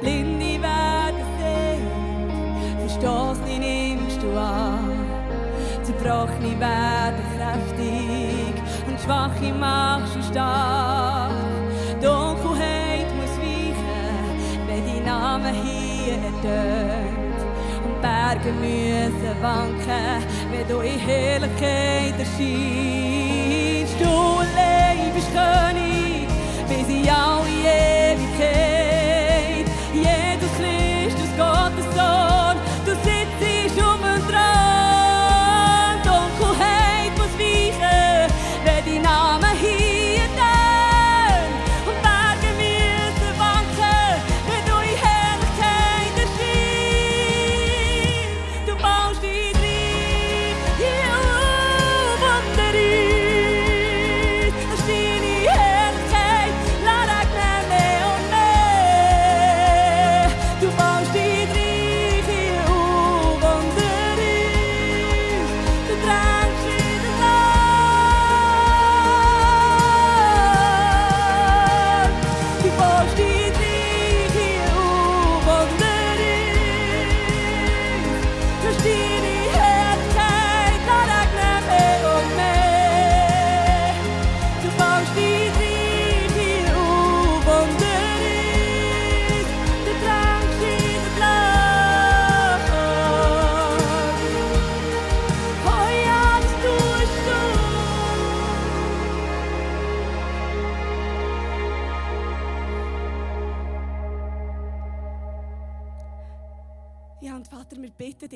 Blinde 0.00 0.62
werden 0.62 1.24
sehen, 1.38 2.78
Verstoßene 2.78 3.58
nimmst 3.58 4.22
du 4.22 4.30
an. 4.38 4.94
Zerbrochene 5.82 6.60
werden 6.60 7.24
kräftig 7.34 8.54
und 8.86 9.00
Schwache 9.00 9.52
machst 9.58 10.14
du 10.14 10.22
stark. 10.22 11.32
Dunkelheit 12.00 13.08
muss 13.16 13.36
weichen, 13.40 14.68
wenn 14.68 14.86
dein 14.86 15.04
Name 15.04 15.48
hier 15.48 16.14
ertönt. 16.30 17.40
Und 17.84 18.00
Berge 18.00 18.52
müssen 18.52 19.42
wanken, 19.42 20.22
wenn 20.52 20.68
du 20.68 20.80
in 20.80 20.98
Herrlichkeit 21.00 22.14
erscheinst. 22.20 23.51
Bis 26.82 26.96
in 26.96 27.31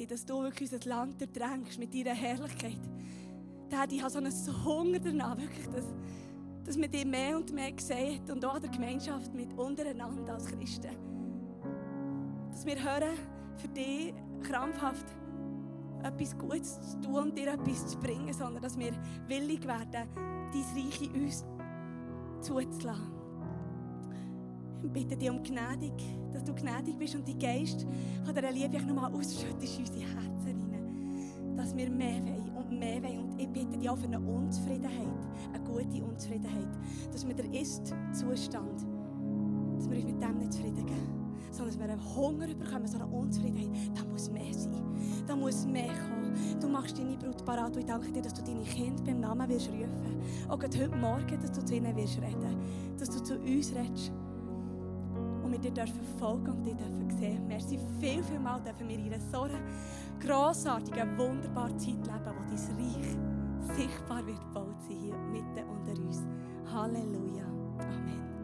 dass 0.07 0.25
du 0.25 0.43
wirklich 0.43 0.73
unser 0.73 0.89
Land 0.89 1.21
ertränkst 1.21 1.79
mit 1.79 1.95
deiner 1.95 2.15
Herrlichkeit. 2.15 2.81
Daddy, 3.69 3.97
ich 3.97 4.03
habe 4.03 4.11
so 4.11 4.19
einen 4.19 4.65
Hunger 4.65 4.99
danach, 5.01 5.37
wirklich, 5.37 5.67
dass, 5.67 5.85
dass 6.65 6.77
man 6.77 6.91
dich 6.91 7.05
mehr 7.05 7.37
und 7.37 7.53
mehr 7.53 7.73
sieht 7.77 8.31
und 8.31 8.45
auch 8.45 8.59
der 8.59 8.71
Gemeinschaft 8.71 9.35
mit 9.35 9.53
untereinander 9.59 10.35
als 10.35 10.47
Christen. 10.47 10.91
Dass 12.51 12.65
wir 12.65 12.83
hören, 12.83 13.17
für 13.57 13.69
dich 13.69 14.15
krampfhaft 14.43 15.07
etwas 16.03 16.39
Gutes 16.39 16.81
zu 16.93 17.01
tun 17.01 17.15
und 17.17 17.39
dir 17.39 17.53
etwas 17.53 17.87
zu 17.87 17.99
bringen, 17.99 18.33
sondern 18.33 18.63
dass 18.63 18.79
wir 18.79 18.93
willig 19.27 19.67
werden, 19.67 19.91
dein 19.93 20.85
Reich 20.85 21.03
in 21.03 21.25
uns 21.25 21.45
zuzulassen. 22.41 23.13
Ich 24.83 24.91
bitte 24.91 25.17
dich 25.17 25.31
um 25.31 25.43
Gnädig, 25.43 25.93
dass 26.33 26.45
du 26.45 26.55
gnädig 26.55 26.99
bist 26.99 27.15
und 27.15 27.27
die 27.27 27.39
Geist 27.39 27.87
von 28.25 28.35
dieser 28.35 28.51
Liebe 28.51 28.83
nochmal 28.83 29.13
ausschüttest 29.13 29.79
in 29.79 29.87
unsere 29.87 30.01
Herzen 30.01 30.47
hinein. 30.47 31.57
Dass 31.57 31.75
wir 31.75 31.91
mehr 31.91 32.23
wollen 32.23 32.53
und 32.57 32.79
mehr 32.79 33.03
wollen. 33.03 33.19
Und 33.21 33.41
ich 33.41 33.49
bitte 33.49 33.79
dich 33.79 33.89
auch 33.89 33.97
für 33.97 34.07
eine 34.07 34.21
Unzufriedenheit, 34.21 35.27
eine 35.53 35.65
gute 35.65 36.05
Unzufriedenheit. 36.05 36.69
Dass 37.13 37.27
wir 37.27 37.35
der 37.35 37.53
Ist-Zustand, 37.53 38.87
dass 39.75 39.91
wir 39.91 39.97
uns 39.97 40.07
mit 40.07 40.23
dem 40.23 40.39
nicht 40.39 40.53
zufrieden 40.53 40.87
geben 40.87 41.17
sondern 41.57 41.79
dass 41.79 41.79
wir 41.79 41.93
einen 41.93 42.17
Hunger 42.17 42.47
bekommen, 42.55 42.87
so 42.87 42.99
eine 42.99 43.07
Unzufriedenheit. 43.07 43.71
Da 43.95 44.05
muss 44.05 44.31
mehr 44.31 44.53
sein. 44.53 44.85
Da 45.27 45.35
muss 45.35 45.67
mehr 45.67 45.89
kommen. 45.89 46.35
Du 46.61 46.69
machst 46.69 46.99
deine 46.99 47.17
Brut 47.17 47.45
parat 47.45 47.75
und 47.75 47.81
ich 47.81 47.87
danke 47.87 48.13
dir, 48.13 48.23
dass 48.23 48.35
du 48.35 48.43
deine 48.43 48.63
Kinder 48.63 49.03
beim 49.03 49.21
Namen 49.21 49.49
wirst 49.49 49.69
rufen. 49.69 50.21
Auch 50.49 50.63
heute 50.63 50.89
Morgen, 50.97 51.41
dass 51.41 51.53
du 51.53 51.65
zu 51.65 51.75
ihnen 51.75 51.97
wirst 51.97 52.19
reden. 52.19 52.57
Dass 52.99 53.09
du 53.09 53.23
zu 53.23 53.39
uns 53.39 53.75
redest. 53.75 54.13
Und 55.47 55.53
wir 55.53 55.61
dir 55.61 55.71
dürfen 55.71 56.01
folgen 56.19 56.51
und 56.51 56.65
dir 56.65 56.75
dürfen 56.75 57.09
sehen. 57.09 57.47
Merci 57.47 57.79
viel, 58.01 58.21
viel 58.25 58.41
mal 58.41 58.61
dürfen 58.61 58.89
wir 58.89 58.99
in 58.99 59.05
einer 59.07 59.21
so 59.21 59.47
grossartigen, 60.19 61.17
wunderbaren 61.17 61.79
Zeit 61.79 61.95
leben, 61.95 62.33
wo 62.37 62.43
dein 62.49 62.77
Reich 62.77 63.77
sichtbar 63.77 64.27
wird 64.27 64.41
gebaut 64.41 64.75
sein 64.89 64.97
hier 64.97 65.17
mitten 65.31 65.71
unter 65.71 66.03
uns. 66.03 66.25
Halleluja. 66.73 67.45
Amen. 67.79 68.36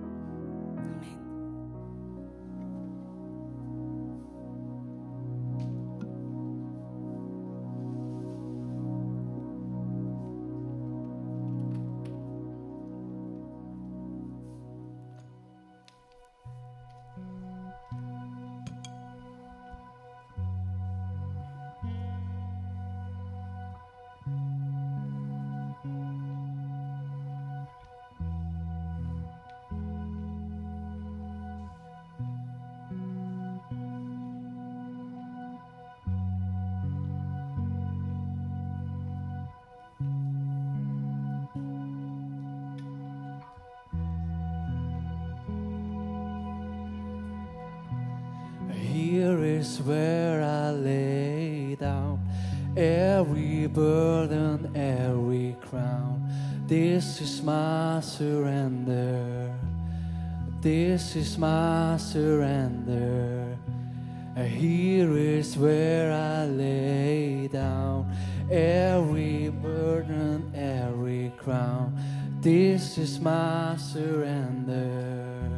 Burden, 54.32 54.74
every 54.74 55.56
crown. 55.68 56.26
This 56.66 57.20
is 57.20 57.42
my 57.42 58.00
surrender. 58.00 59.54
This 60.60 61.16
is 61.16 61.36
my 61.36 61.96
surrender. 61.98 63.58
Here 64.36 65.16
is 65.16 65.56
where 65.58 66.12
I 66.12 66.46
lay 66.46 67.48
down 67.48 68.10
every 68.50 69.50
burden, 69.50 70.50
every 70.54 71.32
crown. 71.36 71.92
This 72.40 72.96
is 72.96 73.20
my 73.20 73.76
surrender. 73.76 75.48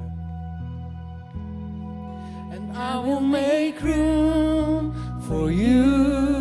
And 2.50 2.72
I 2.76 2.98
will 2.98 3.20
make 3.20 3.80
room 3.80 4.92
for 5.28 5.50
you 5.50 6.33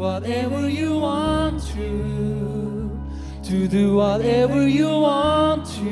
whatever 0.00 0.66
you 0.66 0.98
want 0.98 1.62
to, 1.62 2.98
to 3.42 3.68
do 3.68 3.96
whatever 3.96 4.66
you 4.66 4.88
want 4.88 5.66
to, 5.66 5.90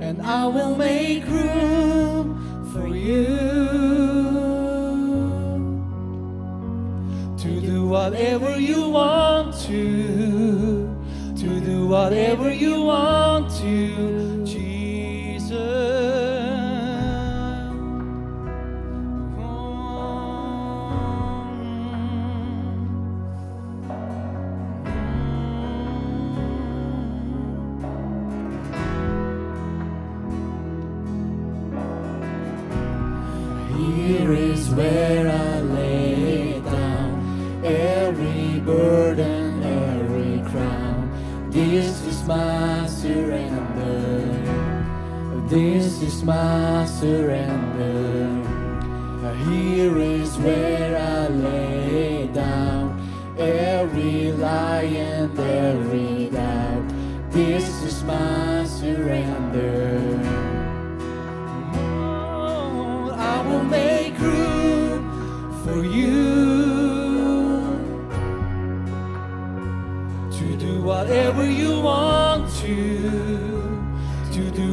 and 0.00 0.22
I 0.22 0.46
will 0.46 0.74
make 0.76 1.26
room 1.26 2.70
for 2.72 2.88
you. 2.88 3.26
To 7.36 7.60
do 7.60 7.86
whatever 7.86 8.58
you 8.58 8.88
want 8.88 9.54
to, 9.66 10.88
to 11.36 11.60
do 11.60 11.86
whatever 11.86 12.50
you 12.50 12.80
want 12.80 13.50
to, 13.60 14.15
my 46.26 46.84
surrender. 46.86 48.42
Uh, 49.24 49.32
here 49.48 49.96
is 49.96 50.36
where 50.38 50.98
I 50.98 51.28
lay 51.28 52.26
down 52.26 53.00
every 53.38 54.32
lie 54.32 54.82
and 54.82 55.38
every 55.38 56.30
doubt. 56.30 56.84
This 57.30 57.68
is 57.84 58.02
my 58.02 58.64
surrender. 58.64 60.00
Oh, 61.74 63.14
I 63.14 63.42
will 63.46 63.62
make 63.62 64.18
room 64.18 65.52
for 65.62 65.84
you 65.84 66.26
to 70.38 70.56
do 70.56 70.82
whatever 70.82 71.48
you 71.48 71.80
want 71.80 72.50
to 72.62 73.55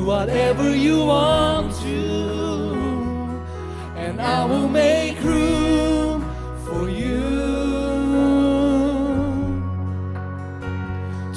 do 0.03 0.09
whatever 0.09 0.75
you 0.75 1.05
want 1.05 1.73
to, 1.81 3.41
and 3.95 4.21
I 4.21 4.43
will 4.45 4.67
make 4.67 5.21
room 5.21 6.21
for 6.65 6.89
you. 6.89 7.21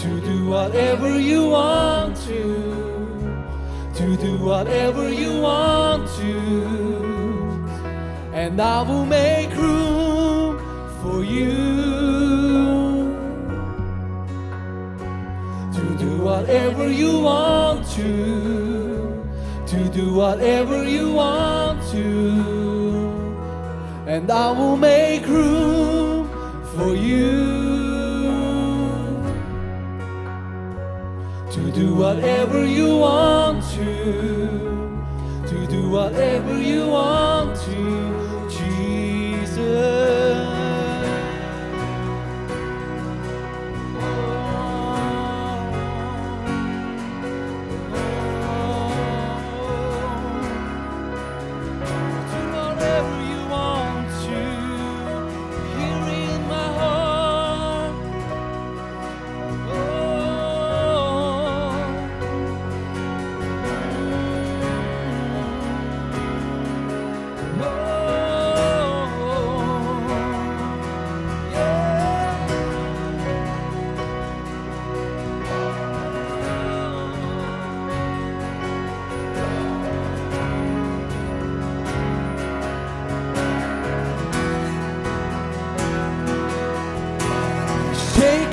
To 0.02 0.20
do 0.20 0.48
whatever 0.48 1.20
you 1.20 1.48
want 1.50 2.16
to. 2.28 2.42
To 3.98 4.16
do 4.16 4.36
whatever 4.44 5.08
you 5.12 5.40
want 5.40 6.08
to, 6.20 6.34
and 8.32 8.60
I 8.60 8.82
will 8.82 9.06
make 9.06 9.54
room 9.54 10.58
for 11.02 11.22
you. 11.22 11.54
To 15.76 15.84
do 16.04 16.10
whatever 16.18 16.90
you 16.90 17.20
want 17.20 17.86
to 17.98 18.36
do 19.97 20.12
whatever 20.12 20.84
you 20.84 21.11
want 21.12 21.80
to, 21.90 22.05
and 24.07 24.30
I 24.30 24.51
will 24.51 24.76
make 24.76 25.26
room 25.26 26.28
for 26.76 26.94
you. 26.94 27.57
to 31.57 31.72
do 31.72 31.94
whatever 31.94 32.66
you 32.66 32.99
want 32.99 33.64
to, 33.76 33.86
to 35.49 35.66
do 35.66 35.88
whatever 35.88 36.61
you 36.61 36.88
want 36.88 37.15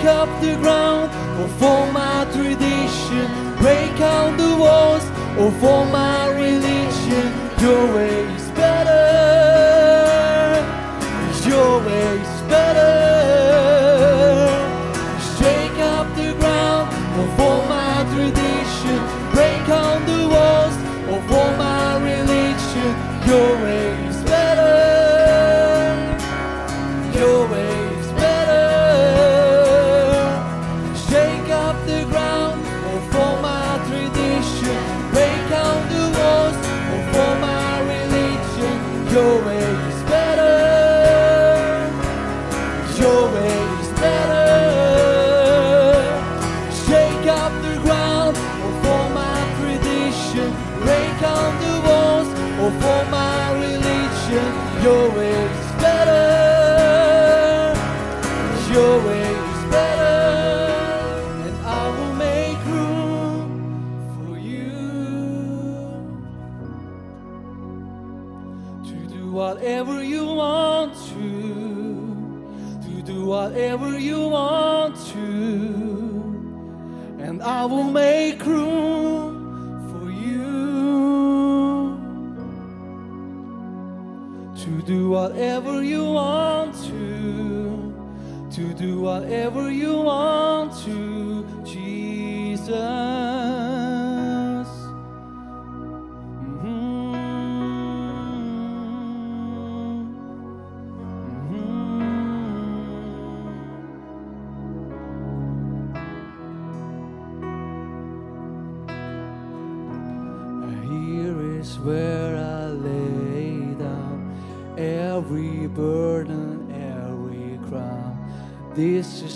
Up 0.06 0.28
the 0.42 0.56
ground 0.58 1.10
of 1.42 1.50
for 1.60 1.90
my 1.94 2.28
tradition. 2.34 3.56
Break 3.58 3.98
down 3.98 4.36
the 4.36 4.58
walls 4.58 5.06
of 5.38 5.58
for 5.62 5.86
my 5.86 6.28
religion. 6.28 7.32
Your 7.62 7.96
way 7.96 8.33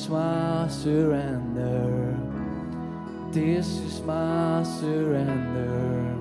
is 0.07 0.11
my 0.11 0.67
surrender. 0.69 2.17
This 3.31 3.67
is 3.79 4.01
my 4.03 4.63
surrender. 4.63 6.15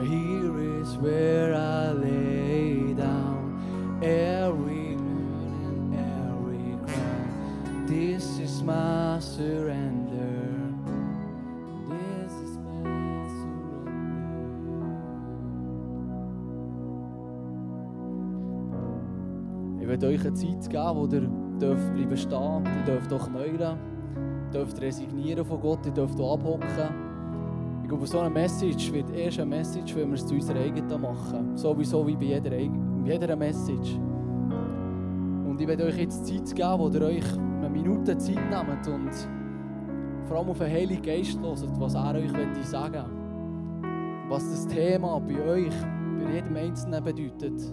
Here 0.00 0.80
is 0.80 0.96
where 0.96 1.54
I 1.54 1.92
lay 1.92 2.94
down 2.94 4.00
every 4.02 4.96
burden, 4.96 5.92
every 5.92 6.78
crown. 6.86 7.86
This 7.86 8.38
is 8.38 8.62
my 8.62 9.18
surrender. 9.20 10.72
This 11.90 12.32
is 12.32 12.56
my 12.56 13.28
surrender. 13.36 13.98
Ich 19.80 19.86
werde 19.86 20.06
euch 20.06 20.20
eine 20.20 20.32
Zeit 20.32 20.70
geben, 20.70 20.96
wo 20.96 21.06
ihr 21.06 21.37
dürft 21.58 21.92
bleiben 21.94 22.16
stehen, 22.16 22.64
ihr 22.64 22.84
dürft 22.86 23.12
auch 23.12 23.28
knäulen, 23.28 23.60
ihr 23.60 24.50
dürft 24.52 24.80
resignieren 24.80 25.44
von 25.44 25.60
Gott, 25.60 25.84
ihr 25.86 25.92
dürft 25.92 26.20
auch 26.20 26.34
abhocken. 26.34 27.08
Ich 27.82 27.88
glaube, 27.88 28.06
so 28.06 28.18
eine 28.18 28.30
Message 28.30 28.92
wird 28.92 29.10
erst 29.10 29.40
eine 29.40 29.56
Message, 29.56 29.96
wenn 29.96 30.08
wir 30.08 30.16
es 30.16 30.26
zu 30.26 30.34
unserer 30.34 30.60
eigenen 30.60 31.00
machen. 31.00 31.56
Sowieso 31.56 32.06
wie 32.06 32.16
bei 32.16 32.24
jeder, 32.24 32.56
jeder 33.04 33.34
Message. 33.36 33.98
Und 35.46 35.58
ich 35.58 35.66
werde 35.66 35.84
euch 35.84 35.96
jetzt 35.96 36.26
Zeit 36.26 36.54
geben, 36.54 36.78
wo 36.78 36.88
ihr 36.88 37.02
euch 37.02 37.38
eine 37.38 37.70
Minute 37.70 38.16
Zeit 38.18 38.36
nehmt 38.36 38.86
und 38.86 39.10
vor 40.28 40.36
allem 40.36 40.50
auf 40.50 40.58
den 40.58 40.70
Heiligen 40.70 41.02
Geist 41.02 41.40
hört, 41.40 41.80
was 41.80 41.94
er 41.94 42.14
euch 42.14 42.30
möchte 42.30 42.62
sagen 42.62 43.04
Was 44.28 44.50
das 44.50 44.66
Thema 44.66 45.18
bei 45.20 45.40
euch, 45.40 45.74
bei 46.18 46.34
jedem 46.34 46.56
Einzelnen 46.56 47.02
bedeutet. 47.02 47.72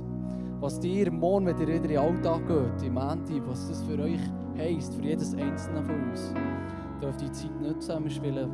Was 0.66 0.80
dir 0.80 1.12
morgen, 1.12 1.46
wenn 1.46 1.60
ihr 1.60 1.68
wieder 1.68 1.76
in 1.76 1.84
den 1.84 1.98
Alltag 2.00 2.48
geht, 2.48 2.88
im 2.88 2.98
Ende, 2.98 3.48
was 3.48 3.70
das 3.70 3.84
für 3.84 4.00
euch 4.00 4.20
heisst, 4.58 4.96
für 4.96 5.04
jedes 5.04 5.36
Einzelne 5.36 5.84
von 5.84 6.10
uns. 6.10 6.34
Dürft 7.00 7.22
die 7.22 7.32
Zeit 7.32 7.62
nutzen, 7.62 8.04
wir. 8.24 8.50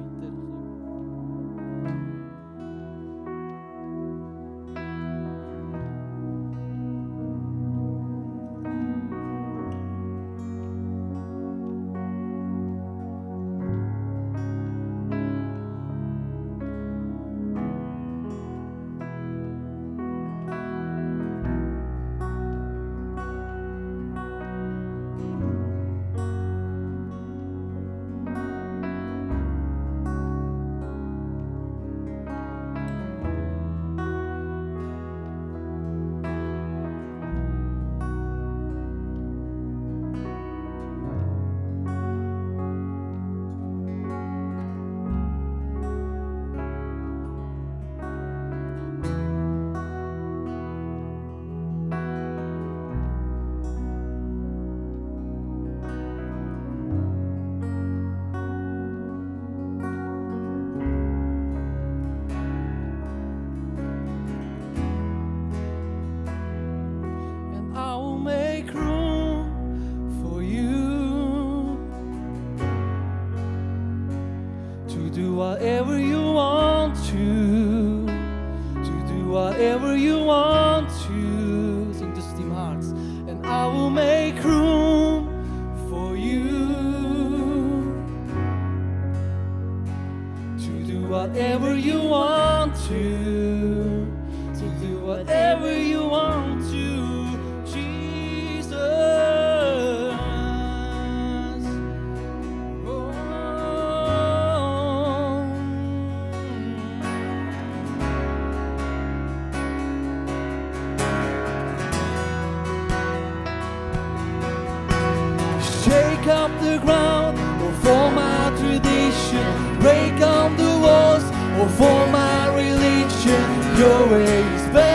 For 121.70 122.07
my 122.07 122.47
religion. 122.55 123.78
Your 123.78 124.07
way 124.07 124.43
is 124.55 124.68
better. 124.74 124.90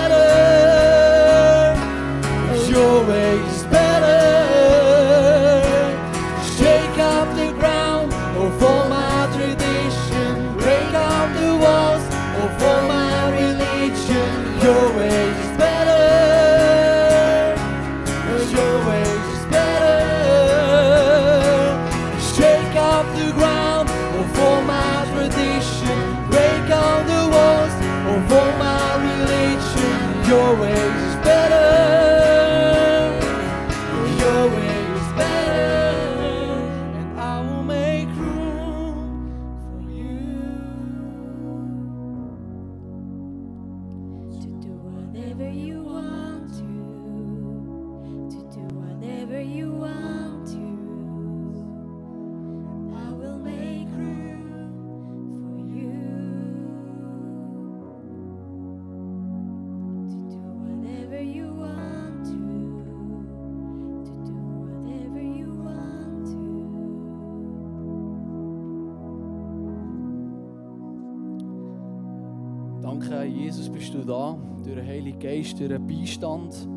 Geist, 75.57 75.61
durch 75.61 75.69
den 75.69 75.87
Beistand, 75.87 76.69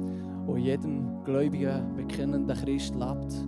der 0.47 0.57
jedem 0.57 1.23
gläubigen, 1.23 1.95
bekennenden 1.95 2.55
Christ 2.57 2.95
lebt. 2.95 3.47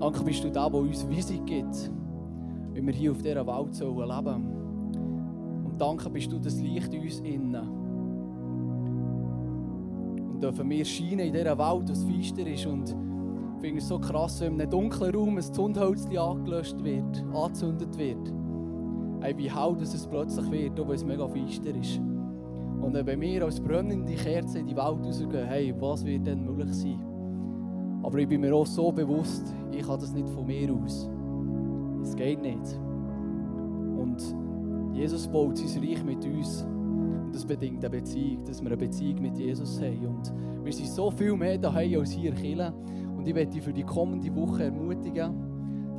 Danke, 0.00 0.24
bist 0.24 0.42
du 0.44 0.50
da, 0.50 0.68
der 0.68 0.80
uns 0.80 1.08
Weisung 1.08 1.44
gibt, 1.44 1.90
wie 2.72 2.86
wir 2.86 2.92
hier 2.92 3.12
auf 3.12 3.22
dieser 3.22 3.46
Welt 3.46 3.74
sollen 3.74 4.08
leben 4.08 5.64
Und 5.64 5.80
danke, 5.80 6.10
bist 6.10 6.32
du 6.32 6.38
das 6.38 6.60
Licht 6.60 6.92
in 6.92 7.02
uns 7.02 7.20
innen. 7.20 7.68
Und 10.32 10.42
dürfen 10.42 10.68
wir 10.68 10.84
scheinen 10.84 11.20
in 11.20 11.32
dieser 11.32 11.58
Welt, 11.58 11.90
was 11.90 12.04
feister 12.04 12.46
ist. 12.46 12.66
Und 12.66 12.90
ich 12.90 13.60
finde 13.60 13.78
es 13.78 13.88
so 13.88 13.98
krass, 13.98 14.40
wenn 14.40 14.54
in 14.54 14.60
einem 14.62 14.70
dunklen 14.70 15.14
Raum 15.14 15.36
ein 15.36 15.42
Zündhölzchen 15.42 16.18
angelöscht 16.18 16.82
wird, 16.82 17.24
angezündet 17.32 17.96
wird. 17.96 18.32
Hey, 19.20 19.36
wie 19.38 19.52
hell 19.52 19.76
dass 19.78 19.94
es 19.94 20.06
plötzlich 20.06 20.50
wird, 20.50 20.80
obwohl 20.80 20.96
es 20.96 21.04
mega 21.04 21.28
feister 21.28 21.74
ist. 21.76 22.00
Und 22.82 22.94
wenn 23.06 23.20
wir 23.20 23.44
als 23.44 23.60
brennende 23.60 24.14
Kerze 24.14 24.58
in 24.58 24.66
die 24.66 24.74
Welt 24.74 24.84
rausgehen, 24.84 25.46
hey, 25.46 25.74
was 25.78 26.04
wird 26.04 26.26
denn 26.26 26.44
möglich 26.44 26.74
sein? 26.74 27.00
Aber 28.02 28.18
ich 28.18 28.28
bin 28.28 28.40
mir 28.40 28.52
auch 28.54 28.66
so 28.66 28.90
bewusst, 28.90 29.54
ich 29.70 29.86
kann 29.86 30.00
das 30.00 30.12
nicht 30.12 30.28
von 30.28 30.44
mir 30.44 30.72
aus. 30.74 31.08
Es 32.02 32.16
geht 32.16 32.42
nicht. 32.42 32.80
Und 33.96 34.20
Jesus 34.92 35.28
baut 35.28 35.58
sein 35.58 35.84
Reich 35.84 36.04
mit 36.04 36.24
uns. 36.24 36.62
Und 36.62 37.32
das 37.32 37.46
bedingt 37.46 37.84
eine 37.84 37.90
Beziehung, 37.90 38.44
dass 38.44 38.60
wir 38.60 38.66
eine 38.66 38.76
Beziehung 38.76 39.22
mit 39.22 39.38
Jesus 39.38 39.80
haben. 39.80 40.06
Und 40.06 40.32
wir 40.64 40.72
sind 40.72 40.88
so 40.88 41.10
viel 41.12 41.36
mehr 41.36 41.58
daheim 41.58 42.00
als 42.00 42.10
hier 42.10 42.36
in. 42.42 42.60
Und 43.16 43.28
ich 43.28 43.34
möchte 43.34 43.54
dich 43.54 43.62
für 43.62 43.72
die 43.72 43.84
kommende 43.84 44.34
Woche 44.34 44.64
ermutigen, 44.64 45.32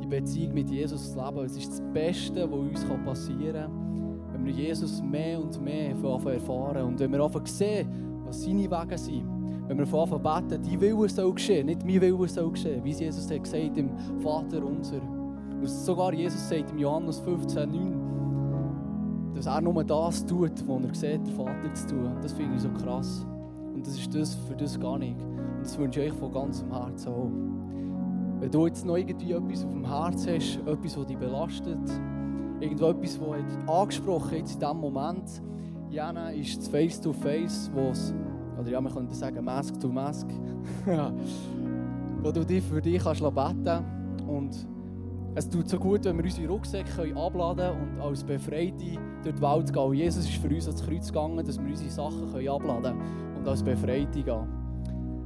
die 0.02 0.06
Beziehung 0.06 0.52
mit 0.52 0.68
Jesus 0.68 1.12
zu 1.12 1.18
leben. 1.18 1.46
Es 1.46 1.56
ist 1.56 1.70
das 1.70 1.82
Beste, 1.94 2.46
was 2.50 2.58
uns 2.58 2.84
passieren 3.04 3.54
kann, 3.54 3.94
wenn 4.44 4.56
wir 4.56 4.64
Jesus 4.64 5.02
mehr 5.02 5.40
und 5.40 5.58
mehr 5.62 5.94
anfangen 5.94 6.34
erfahren. 6.34 6.84
Und 6.84 7.00
wenn 7.00 7.10
wir 7.10 7.20
anfangen 7.20 7.46
sehen, 7.46 7.88
was 8.26 8.42
seine 8.42 8.70
Wege 8.70 8.98
sind. 8.98 9.24
Wenn 9.66 9.78
wir 9.78 9.98
anfangen 9.98 10.22
beten, 10.22 10.62
die 10.62 10.78
Wille 10.78 11.08
soll 11.08 11.32
geschehen, 11.32 11.66
nicht 11.66 11.82
mein 11.84 12.00
Wille 12.00 12.28
soll 12.28 12.50
geschehen, 12.50 12.84
wie 12.84 12.90
es 12.90 13.00
Jesus 13.00 13.30
hat 13.30 13.42
gesagt 13.42 13.78
im 13.78 13.90
Vater 14.20 14.62
unser. 14.62 15.00
Und 15.00 15.66
sogar 15.66 16.12
Jesus 16.12 16.46
sagt 16.46 16.70
im 16.72 16.78
Johannes 16.78 17.20
15, 17.20 17.70
9, 17.70 19.32
dass 19.34 19.46
er 19.46 19.62
nur 19.62 19.82
das 19.82 20.26
tut, 20.26 20.52
was 20.68 20.84
er 20.84 20.94
sieht, 20.94 21.26
der 21.26 21.34
Vater 21.34 21.72
zu 21.72 21.86
tun. 21.86 22.10
Das 22.20 22.34
finde 22.34 22.56
ich 22.56 22.60
so 22.60 22.68
krass. 22.68 23.26
Und 23.74 23.86
das 23.86 23.96
ist 23.96 24.14
das 24.14 24.34
für 24.34 24.54
das 24.54 24.78
gar 24.78 24.98
nicht. 24.98 25.18
Und 25.22 25.62
das 25.62 25.78
wünsche 25.78 26.02
ich 26.02 26.12
euch 26.12 26.18
von 26.18 26.32
ganzem 26.32 26.70
Herzen 26.70 27.08
auch. 27.08 27.30
Wenn 28.40 28.50
du 28.50 28.66
jetzt 28.66 28.84
noch 28.84 28.96
irgendwie 28.96 29.32
etwas 29.32 29.64
auf 29.64 29.72
dem 29.72 29.86
Herz 29.86 30.26
hast, 30.26 30.58
etwas, 30.66 30.94
das 30.94 31.06
dich 31.06 31.16
belastet, 31.16 31.80
irgendwo 32.60 32.92
das 32.92 33.18
hat 33.18 33.68
angesprochen 33.68 34.38
jetzt 34.38 34.54
in 34.54 34.60
diesem 34.60 34.78
Moment, 34.78 35.42
Jana 35.90 36.30
ist 36.30 36.58
das 36.58 36.68
Face-to-Face, 36.68 37.70
wo 37.72 37.90
es, 37.90 38.12
oder 38.58 38.70
ja, 38.70 38.80
man 38.80 38.92
könnte 38.92 39.14
sagen 39.14 39.44
Mask-to-Mask, 39.44 40.26
wo 42.22 42.32
du 42.32 42.44
dich 42.44 42.64
für 42.64 42.80
dich 42.80 43.02
kannst 43.02 43.22
beten. 43.22 43.84
Und 44.26 44.66
es 45.36 45.48
tut 45.48 45.68
so 45.68 45.78
gut, 45.78 46.04
wenn 46.04 46.16
wir 46.16 46.24
unsere 46.24 46.48
Rucksäcke 46.48 47.16
abladen 47.16 47.70
können 47.70 47.96
und 47.96 48.00
als 48.00 48.24
Befreite 48.24 48.98
durch 49.22 49.34
die 49.34 49.42
Welt 49.42 49.72
gehen. 49.72 49.92
Jesus 49.94 50.24
ist 50.24 50.36
für 50.36 50.48
uns 50.48 50.66
ans 50.66 50.84
Kreuz 50.84 51.06
gegangen, 51.08 51.44
dass 51.44 51.58
wir 51.58 51.68
unsere 51.68 51.90
Sachen 51.90 52.32
können 52.32 52.48
abladen 52.48 52.98
können 52.98 53.36
und 53.36 53.48
als 53.48 53.62
Befreite 53.62 54.22
gehen. 54.22 54.64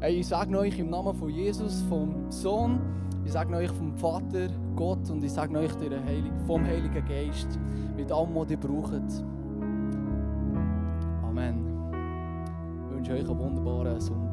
Hey, 0.01 0.21
ich 0.21 0.29
sage 0.29 0.57
euch 0.59 0.79
im 0.79 0.91
Namen 0.91 1.15
von 1.15 1.29
Jesus, 1.29 1.83
vom 1.89 2.31
Sohn, 2.31 2.79
ich 3.29 3.35
sage 3.35 3.55
euch 3.55 3.71
vom 3.73 3.93
Vater, 3.93 4.49
Gott 4.75 5.11
und 5.11 5.23
ich 5.23 5.31
sage 5.31 5.59
euch 5.59 5.71
vom 6.47 6.65
Heiligen 6.65 7.05
Geist, 7.07 7.59
mit 7.95 8.11
allem, 8.11 8.35
was 8.35 8.51
ihr 8.51 8.57
braucht. 8.57 9.03
Amen. 11.23 11.63
Ich 12.89 12.97
wünsche 12.97 13.13
euch 13.13 13.29
einen 13.29 13.39
wunderbaren 13.39 14.01
Sonntag. 14.01 14.28